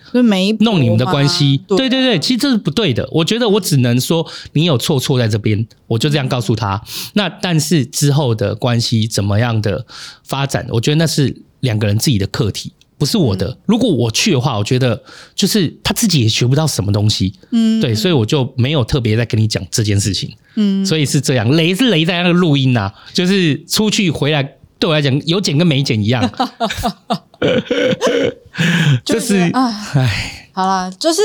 [0.61, 1.87] 弄你们的关系，对。
[1.87, 3.07] 对对，其实这是不对的。
[3.11, 6.81] 我觉得我只能说你有错，错在这边，我就这样告诉他。
[7.13, 9.85] 那但是之后的关系怎么样的
[10.23, 12.73] 发展，我觉得那是两个人自己的课题。
[12.95, 15.03] 不是我的，嗯、如果我去的话，我觉得
[15.35, 26.29] 就是他自己也学不到什么东西，嗯，对，所以我就没有特别在跟你讲这件事情，嗯，所以是这样，雷是雷在那个录音呐、啊，就是出去回来对我来讲有剪跟没剪一样，
[29.05, 31.21] 就是哎，好了，就是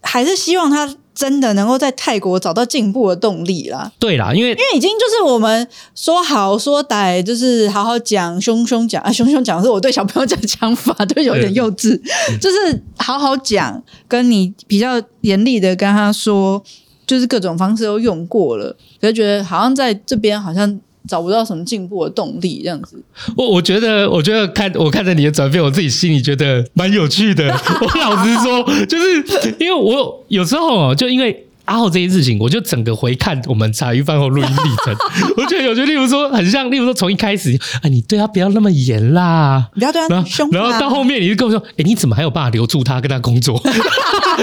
[0.00, 0.94] 还是希望他。
[1.12, 3.92] 真的能够在泰国找到进步的动力啦。
[3.98, 11.94] 对啦，因为因为已经就是我们说好说歹，就是好好讲，凶凶讲啊， 凶凶讲是我对小朋友讲讲法，就有点幼稚。
[12.30, 16.62] 嗯、就是好好讲，跟你比较严厉的跟他说，
[17.06, 20.80] 就是各种方式都用过了，就觉得好像在这边好像。
[21.08, 23.02] 找不到什么进步的动力，这样子。
[23.36, 27.46] 我我觉得，我觉得看我看着你的转变，我自己心里觉得蛮有趣的。
[27.80, 31.46] 我老实说，就是因为我有时候，就因为。
[31.70, 34.94] 阿浩这件事情，我就整个回看我们茶余饭后录音历程，
[35.36, 43.62] 我觉得有些，例如说很像，例如说从一开始，啊，你对他不要那么严啦，不要对他凶，然后到后面你就跟我说，哎，你怎么还有办法留住他跟他工作？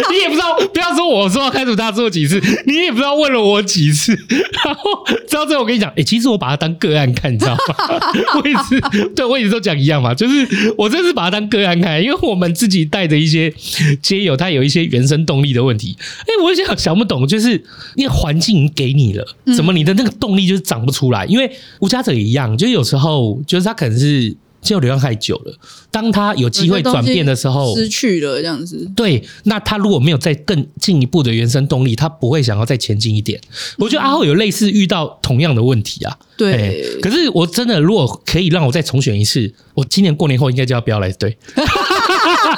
[0.10, 4.14] 你也不知道，不要说我说要开除他做几次，你也不知道问了我几次，
[4.64, 7.60] 然后直到最后我跟你讲，哎，其实我把他当个案看，你知道吗？
[8.42, 13.54] 我一直对我一直都讲一样嘛，就是我这是把他当个案看，因为我们自己带着一些
[14.02, 17.17] 街友，他有一些原生动力的问题，哎，我想想不懂。
[17.26, 17.52] 就是
[17.96, 21.26] 因为环境给你了，怎么你的那个动力就是长不出来？
[21.26, 21.50] 因为
[21.80, 25.58] 无家者也一样，就是有时候就是他可能是就流浪太久了，
[25.90, 28.90] 当他有机会转变的时候，失去了这样子。
[28.96, 33.40] 对，那他如果没有再更进一步的原生动力，他不会想要再前进一点。
[33.78, 36.18] 我觉得阿浩有类似遇到同样的问题啊。
[36.36, 41.38] 对，可是我真的如果可以让我再重选一次，我今年过年后应该就要不要来对。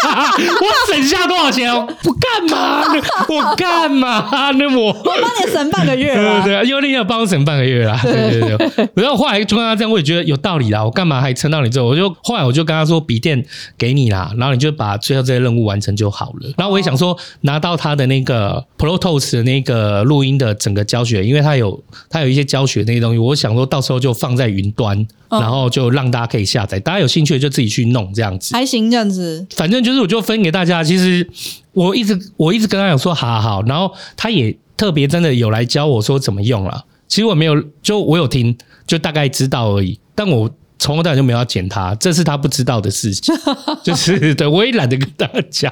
[0.62, 1.74] 我省下多少钱？
[1.76, 2.84] 我干嘛？
[3.30, 4.52] 我干嘛？
[4.52, 6.44] 那我我帮你省半个月了。
[6.44, 8.00] 对对，因为你有帮我省半个月啦。
[8.02, 8.90] 对对对。
[8.96, 10.84] 然后后来就跟他这样，我也觉得有道理啦。
[10.84, 11.84] 我干嘛还撑到你这？
[11.84, 13.44] 我就后来我就跟他说，笔电
[13.78, 16.52] 给你啦，然后你就把最后这些任务完成就好了。
[16.58, 25.08] 然后我也想说，拿到他的那个 Pro Tools 的那个录音的整个教学，因为他有他有一些教学那些东西，我想说到时候就放在云端。
[25.32, 29.46] 然后就让大家可以下载，大家有兴趣的就自己去弄这样子，还行这样子。
[29.56, 30.84] 反正就是我就分给大家。
[30.84, 31.26] 其实
[31.72, 36.84] 我一直我一直跟他讲说好好，然后他也特别真的有来教我说怎么用了。
[37.08, 40.00] 其实我没有，就我有听，就大概知道而已。
[40.14, 43.36] 但我从头到尾就没有要剪他，这是他不知道的事情。
[43.84, 45.72] 就是对，我也懒得跟大家讲。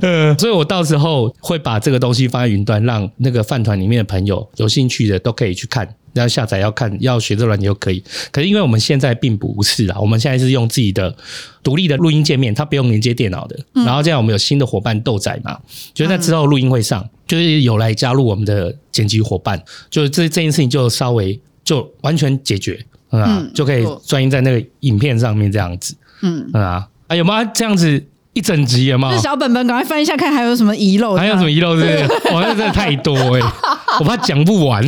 [0.00, 5.86] 嗯， 所以我到时候会把这个东西放在云端，让那个饭团里面的朋友有兴趣的都可以去看。
[6.14, 8.02] 要下载要看要学这软件就可以，
[8.32, 11.14] 可是因为我们现在并不是啊，我们现在是用自己的
[11.62, 13.58] 独立的录音界面，它不用连接电脑的。
[13.72, 15.58] 然后这样我们有新的伙伴豆仔嘛，
[15.92, 22.78] 就在之后录音会上，就是有来加入我们的剪辑伙伴，就是这这件事情就稍微就完全解决
[23.10, 26.48] 啊，就可以专心在那个影片上面这样子，嗯。
[26.52, 27.44] 啊，啊有吗？
[27.44, 28.04] 这样子
[28.34, 29.16] 一整集有吗？
[29.16, 31.74] 小本本赶快翻一下看还有什么遗漏，还有什么遗漏？
[31.76, 32.02] 是不是？
[32.34, 33.52] 哇，那真的太多哎、欸。
[34.00, 34.84] 我怕讲不完。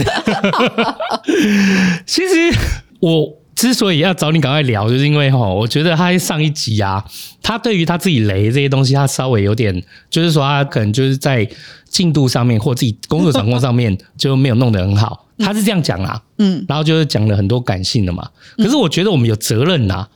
[2.05, 2.59] 其实
[3.01, 3.35] 我。
[3.57, 7.03] 之所以要找你赶快聊，就是因为哈，我觉得他上一集啊，
[7.43, 11.49] 他对于他自己雷这些东西，他稍微有点，就是说他可能就是在
[11.89, 18.29] 进度上面或自己工作掌控上面 就没有弄得很好，他是这样讲啦，嗯，然后就是讲了很多感性的嘛，
[18.59, 20.07] 可是我觉得我们有责任呐，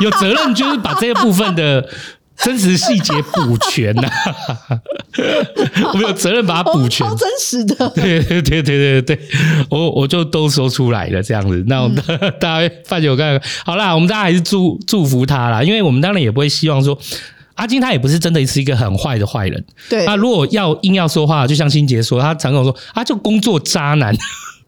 [0.00, 1.84] 有责任就是把这些部分的。
[2.36, 4.08] 真实细节补全呐，
[5.92, 7.06] 我们有责任把它补全。
[7.06, 9.18] 超真实的，对对对对对对，
[9.70, 11.62] 我我就都说出来了这样子。
[11.68, 12.02] 那我们
[12.40, 16.98] 大家饭酒看好啦，我们大家还是祝祝福他啦，因为我们当然也不会希望说
[17.54, 19.64] 阿金他也不是真的是一个很坏的坏人。
[19.88, 24.14] 对，那如果要硬要说话，就像欣杰说，他常跟我说，他就工作渣男。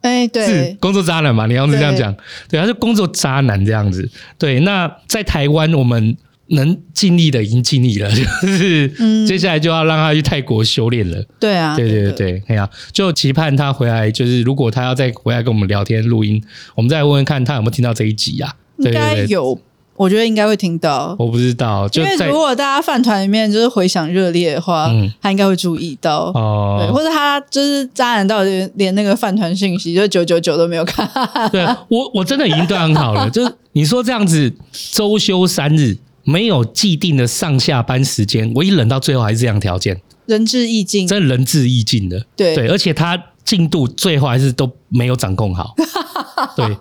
[0.02, 1.46] 哎，对， 是工作渣男嘛？
[1.46, 2.14] 你要是这样讲，
[2.48, 4.08] 对，他是工作渣男这样子。
[4.38, 6.16] 对，那在台湾我们。
[6.49, 11.24] 能尽力的已经尽力了， 就是接下来就要让他去泰国修炼了。
[11.40, 16.42] 对啊，对对对对，哎呀，就期盼他回来，就是如果他要再回来跟我们聊天录音，
[16.76, 18.55] 我们再问问看他有没有听到这一集呀？
[18.78, 19.59] 应该有，
[19.97, 21.16] 我觉得应该会听到。
[21.18, 24.88] 我不知道，就因为如果大家饭团里面就是回响热烈的话，
[25.20, 26.78] 他应该会注意到哦。
[26.78, 31.11] 对，或者他就是渣男到连连那个饭团信息就九九九都没有看。
[31.51, 34.53] 对，我我真的已经对他很好了，就是你说这样子
[34.92, 35.97] 周休三日。
[36.26, 42.54] 没有既定的上下班时间，我一忍到最后还是这样条件，仁至义尽，真的仁至义尽的，对。
[42.54, 45.74] 对，而且他进度最后还是都没有掌控好，
[46.54, 46.76] 对，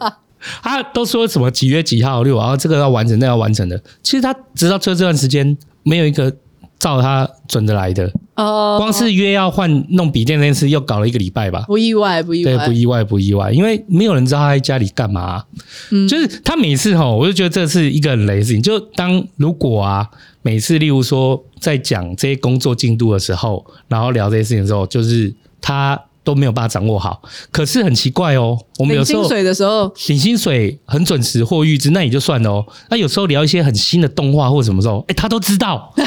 [0.61, 6.35] 他都说什么几月几号六，然后这个要完成，那、要完成的，其实他直到最后这段时间没有一个。
[6.77, 11.63] 照他准的来的哦，光是约要换弄笔电那件事，又搞了一个礼拜吧。
[11.67, 15.45] 不意外，不意外，对，不意外，不意外，因为没有人知道他在家里干嘛、啊。
[15.91, 18.61] 嗯，就是他每次哈，我就觉得这是一个很雷的事情。
[18.61, 20.05] 就当如果啊，
[20.41, 27.21] 每次例如说在讲这些工作进度的时候，然后聊这些事情的时候，就是他都没有办法掌握好。
[27.51, 32.65] 可是很奇怪哦，我们有时候领薪水的时候，领薪水很准时或预支，那也就算了哦。
[32.89, 35.93] 那有时候聊一些很新的动画或者什么时候，哎，他都知道。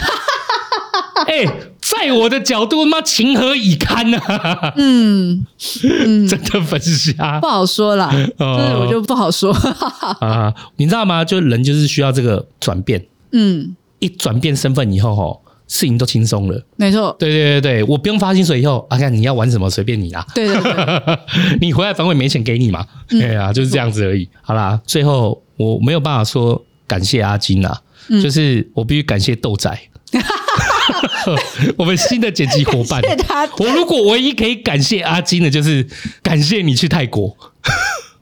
[1.27, 1.51] 哎、欸，
[1.97, 4.75] 在我的角度，妈情何以堪呢、啊？
[4.77, 5.47] 嗯，
[5.85, 8.15] 嗯， 真的分瞎，不好说啦。
[8.37, 9.53] 哦，我就不好说
[10.21, 10.53] 啊。
[10.77, 11.25] 你知道吗？
[11.25, 13.05] 就人就是需要这个转变。
[13.33, 16.63] 嗯，一转变身份以后，吼，事情都轻松了。
[16.77, 17.17] 没错。
[17.19, 20.27] 对对对对，我不用发薪水以后，啊，看你要玩什么随便你啦。
[20.35, 21.19] 对对对，
[21.61, 22.85] 你回来反正也没钱给你嘛。
[23.09, 24.29] 对、嗯、啊，就是这样子而已。
[24.43, 29.71] 好啦，最后我没有办法说感谢阿金啊，嗯、就是我必须感谢豆仔。
[31.77, 33.03] 我们新的剪辑伙伴，
[33.59, 35.87] 我如果唯一可以感谢阿金的，就是
[36.23, 37.37] 感谢你去泰国。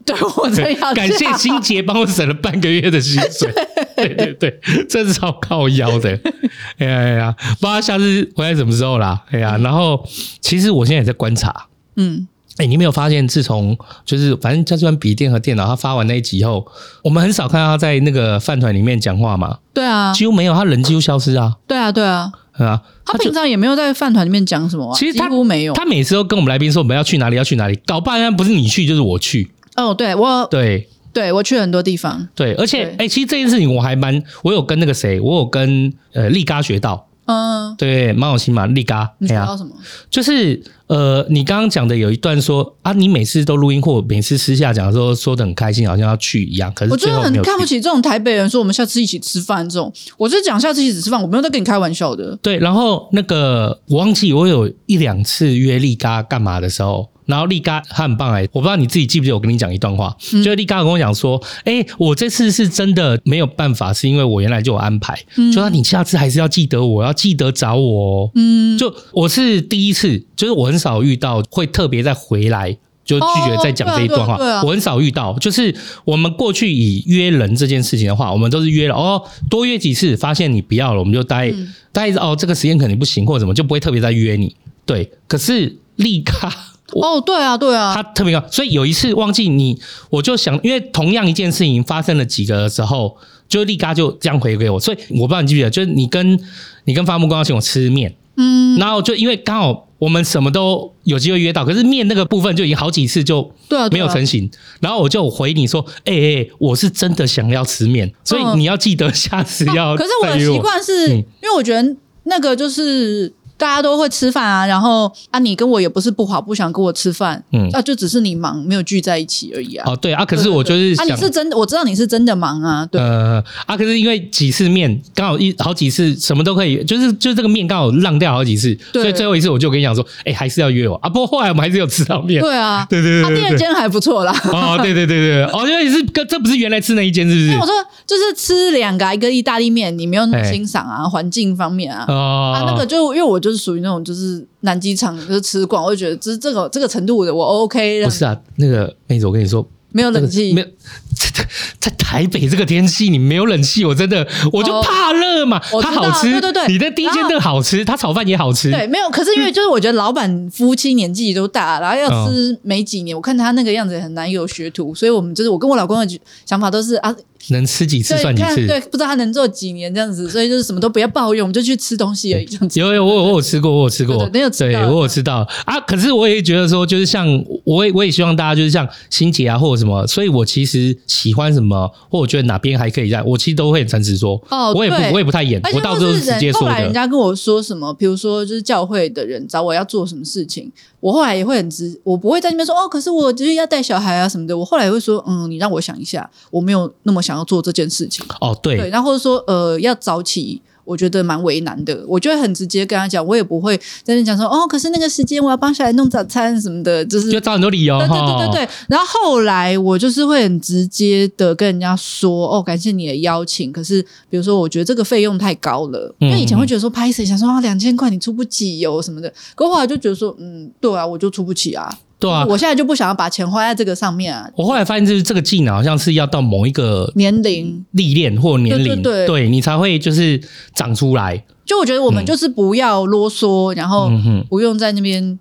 [0.04, 3.52] 对，我真要感谢欣洁帮我省了半个月的薪水。
[3.96, 6.10] 对对对，这是超靠腰的。
[6.78, 9.20] 哎呀哎呀，不知道下次回来什么时候啦。
[9.32, 10.06] 哎呀，然后
[10.40, 11.66] 其实我现在也在观察。
[11.96, 16.64] 嗯，哎，你没有发现，自从就是反正他这款笔电和电脑，他发完那一集以后，
[17.02, 19.58] 我们很少看到他在那个饭团里面讲话嘛？
[19.74, 21.56] 对啊，几乎没有，他人几乎消失啊。
[21.66, 22.30] 对啊，对啊。
[22.64, 25.74] 啊，他平常也没有在饭团里面讲什么啊，其实他几乎没有。
[25.74, 29.50] 他每次都跟我们来宾说我们要去哪里，要去哪里，搞半天不是你去就是我去。
[29.76, 32.28] 哦，对，我对对，我去很多地方。
[32.34, 37.05] 对，而且哎，其实这件事情我还蛮，我有跟那个谁，我有跟呃丽嘎学到。
[37.26, 39.12] 嗯，对，蛮有心嘛，力嘎。
[39.18, 39.70] 你学到什么？
[40.10, 40.62] 就是。
[40.86, 46.72] 呃，你刚刚讲的有一段说啊，你每次都录音或每次私下讲的时候说的很开心，好像要去一样。
[46.74, 49.92] 可是我真的很看不起这种台北人，说我们下次一起吃饭这种。
[50.16, 52.38] 我是讲下次一起吃饭，我没有在跟你开玩笑的。
[52.40, 57.08] 对，然后那个我忘记我有一两次约力嘎干嘛的时候。
[57.26, 68.30] 然后力嘎他很棒哎，我不知道你自己记不记得我跟你讲一段话，嗯、就是力嘎跟我讲说，哎，我这次是真的没有办法，是因为我原来就有安排，嗯、就说你下次还是要记得我，要记得找我哦。
[68.34, 75.74] 嗯，就我是第一次，就是我很少遇到会特别再回来就拒绝再讲这一段话，我很少遇到，就是
[76.04, 81.52] 我们过去以约人这件事情的话，我们都是约了哦，多约几次，发现你不要了，我们就待
[81.92, 84.54] 待着哦，这个时间肯定不行或者怎么，就不会特别再约你。
[84.84, 86.52] 对，可是力嘎。
[86.92, 89.76] 哦，对啊，对啊，他特别高，所以有一次忘记你，
[90.08, 93.16] 我就想，因为同样一件事情发生了几个的时候，
[93.48, 96.38] 就立嘎就这样回给我，所以我不知道你记不记得，就是你跟
[96.84, 103.50] 你跟发木工要请我吃面，嗯，然后就因为刚好我们什么都有机会约到，可是面那个部分就已经好几次就
[103.90, 104.48] 没有成型，
[104.80, 109.96] 然后我就回你说，哎哎，我是真的想要吃面，所以你要记得下次要。
[109.96, 113.32] 可是我的习惯是因为我觉得那个就是。
[113.58, 119.90] 大家都会吃饭啊，然后啊，你跟我也不是不好，不想跟我吃饭，嗯，那、啊、就只是你忙没有聚在一起而已啊。
[119.90, 123.00] 哦，对啊，可是我就是想，啊，你是真的，我知道你是真的忙啊，对。
[123.00, 131.08] 呃，啊，可是因为几次面刚好一好几次什么都可以，就是就是这个面刚好浪掉好几次，对所以最后一次我就跟你讲说，哎，还是要约我啊。
[131.08, 134.32] 不过后来我们还是有吃到面，对啊，对对对，对，他第二间还不错啦。
[134.52, 137.58] 哦，对对对对，哦，因为是跟这不是原来吃那一间是不是？
[137.58, 137.74] 我说
[138.06, 144.44] 就是吃两个一个意大利面，你没有那么欣赏啊，环境方面啊，哦，啊，那个就因为我就是属于那种就是。
[144.60, 148.04] 南机场就是吃惯，我就觉得这这个这个程度的我 OK。
[148.04, 150.66] 不是啊，那个妹子，我跟你说，没有冷气，没有
[152.16, 155.60] 台北这个天气，你没有冷气，我真的我就怕热嘛。
[155.82, 158.70] 它好吃，对对对，你的第一间的好吃，它炒饭也好吃。
[158.70, 167.14] 对，没有，可是因为就是我觉得老板夫妻年纪都大，然后要吃没几年，我看他那个样子很难有学徒，所以我们就是我跟我老公的想法都是啊。
[167.50, 172.44] 能吃几次算几次，对，不知道他能做几年这样子，所以就是什么都不要抱怨，我们就去吃东西而已。
[172.44, 175.78] 这样子有有，我有我有吃过，我有吃过，没有吃到，对，我有吃到啊。
[175.86, 177.24] 可是我也觉得说，就是像
[177.62, 184.40] 我也我也希望大家就是像欣姐啊，或者什么，所以我其实喜欢什么，或我觉得哪边还可以在，我其实都会很诚实说。
[184.48, 186.66] 哦，我也不我也不太演，我到时候直接说的。
[186.66, 194.56] 后来人家跟我说什么，比如说就是教会的人找我要做什么事情，我后来也会很直，我不会在那边说哦，可是我就是要带小孩啊什么的。
[194.56, 198.24] 我后来也会说，嗯，你让我想一下，我没有那么想要做这件事情。
[198.40, 202.02] 哦，对，对，然后或者说，呃，要早起，我觉得蛮为难的。
[202.08, 207.98] 我就会很直接跟他讲，我也不会在那讲说，哦，可是那个时间我要帮小孩弄早餐什么的，就是就找很多理由。
[207.98, 208.68] 对对对对对。
[208.88, 221.92] 然后后来我就是会很直接的跟人家说，哦，感谢你的邀请，可是比如说我觉得这个费用太高了，因为以前会觉得说拍摄想说啊两千块你出不起哟什么的，可后来就觉得说，嗯，对啊，我就出不起啊。
[222.18, 224.48] 对啊，我现在就不想要把钱花在这个上面啊。
[224.56, 230.40] 我后来发现，就是这个技能好像是要到某一个年龄历练或年龄，对，对，对，对你才会就是
[230.74, 231.44] 长出来。
[231.64, 234.10] 就我觉得我们就是不要啰嗦，嗯、然后
[234.48, 235.38] 不用在那边。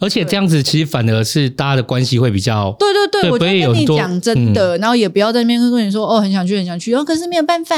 [0.00, 7.74] 而且这样子其实反而是大家的关系会比较对对对，我就跟你讲真的，嗯、然后也不要在那边跟你说哦，很想去很想去哦，可是没有办法，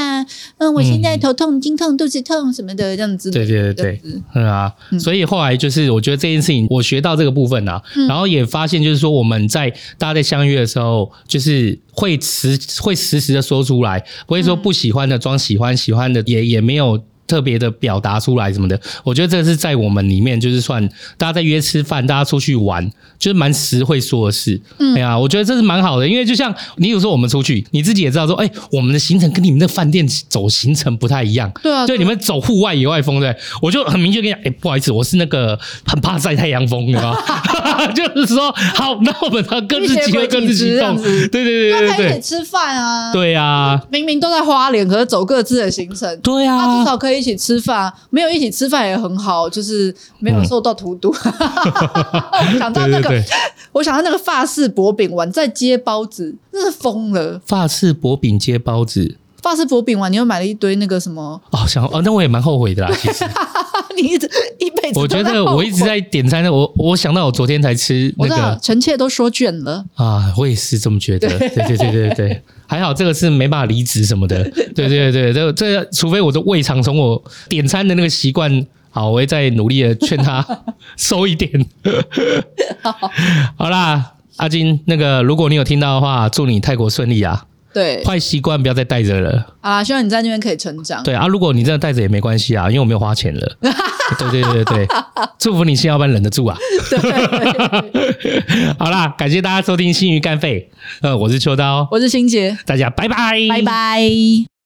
[0.58, 3.30] 嗯，我现在头痛、经痛、肚子痛什么的这样子。
[3.30, 4.00] 对对对对，
[4.34, 17.02] 嗯啊，所以后来就是我觉得这件事情，我学到这个部分啊，嗯、然后也发现就是说我们在大家在相约的时候，就是会实会实时的说出来，不会说不喜欢的装喜欢，喜欢的也也没有。
[17.30, 20.84] 特别的表达出来什么的，我觉得这是在我们里面，就是算
[21.16, 24.60] 大家在约吃饭，大家出去玩，就是蛮实惠说的事。
[24.80, 31.48] 嗯，哎呀，我觉得这是蛮好的，因为就像你有时候我们出去，你自己也知道说，哎，我们的行程跟你们的饭店走行程不太一样。
[31.62, 35.56] 对啊，对，你们走户外野外风对，我就很明确跟你讲，哎，不好意思，我是那个
[35.86, 37.86] 很怕晒太阳风，你知道吗？
[37.94, 41.00] 就是说，好，那我们各自集合，各自行动。
[41.00, 43.12] 对对对对对，可以吃饭啊。
[43.12, 46.18] 对啊，明明都在花莲，可是走各自的行程。
[46.20, 47.19] 对啊，他至少可以。
[47.20, 51.14] 一起吃饭，没有一起吃饭也很好，就是没有受到荼毒。
[52.32, 53.24] 嗯、想到那个，对对对，
[53.72, 57.38] 我想到那个法式薄饼丸在接包子，真是疯了。
[57.44, 61.40] 法式薄饼接包子，法式薄饼碗，你又买了一堆那个什么？
[61.50, 62.90] 哦，想哦，那我也蛮后悔的啦。
[62.98, 63.24] 其实
[64.02, 64.28] 你一直
[64.58, 71.28] 一辈子，我觉得我一直在点餐的，我我想到我昨天才吃那个，臣妾都说倦了啊，我也是这么觉得。
[71.28, 72.42] 对对对对对对。
[72.70, 74.44] 还好这个是没办法离职什么的，
[74.76, 80.46] 对对对，这这除非我的胃肠从我点餐的那个习惯，好，我会再努力的劝他
[80.96, 81.50] 收一点。
[82.80, 83.10] 好，
[83.56, 87.46] 好啦，阿金，那个如果你有听到的话，祝你泰国顺利啊。
[87.72, 89.82] 对，坏习惯不要再带着了啊！
[89.84, 91.02] 希望你在那边可以成长。
[91.04, 93.56] 对啊，如果你真的带着也没关系啊，因为我没有花钱了。
[94.18, 94.88] 对对对对对，
[95.38, 96.56] 祝福你新老板忍得住啊！
[96.90, 100.70] 对， 好啦，感谢大家收听《新鱼干肺》。
[101.02, 103.16] 呃，我是秋刀，我是新杰，大家拜拜，
[103.48, 104.50] 拜拜。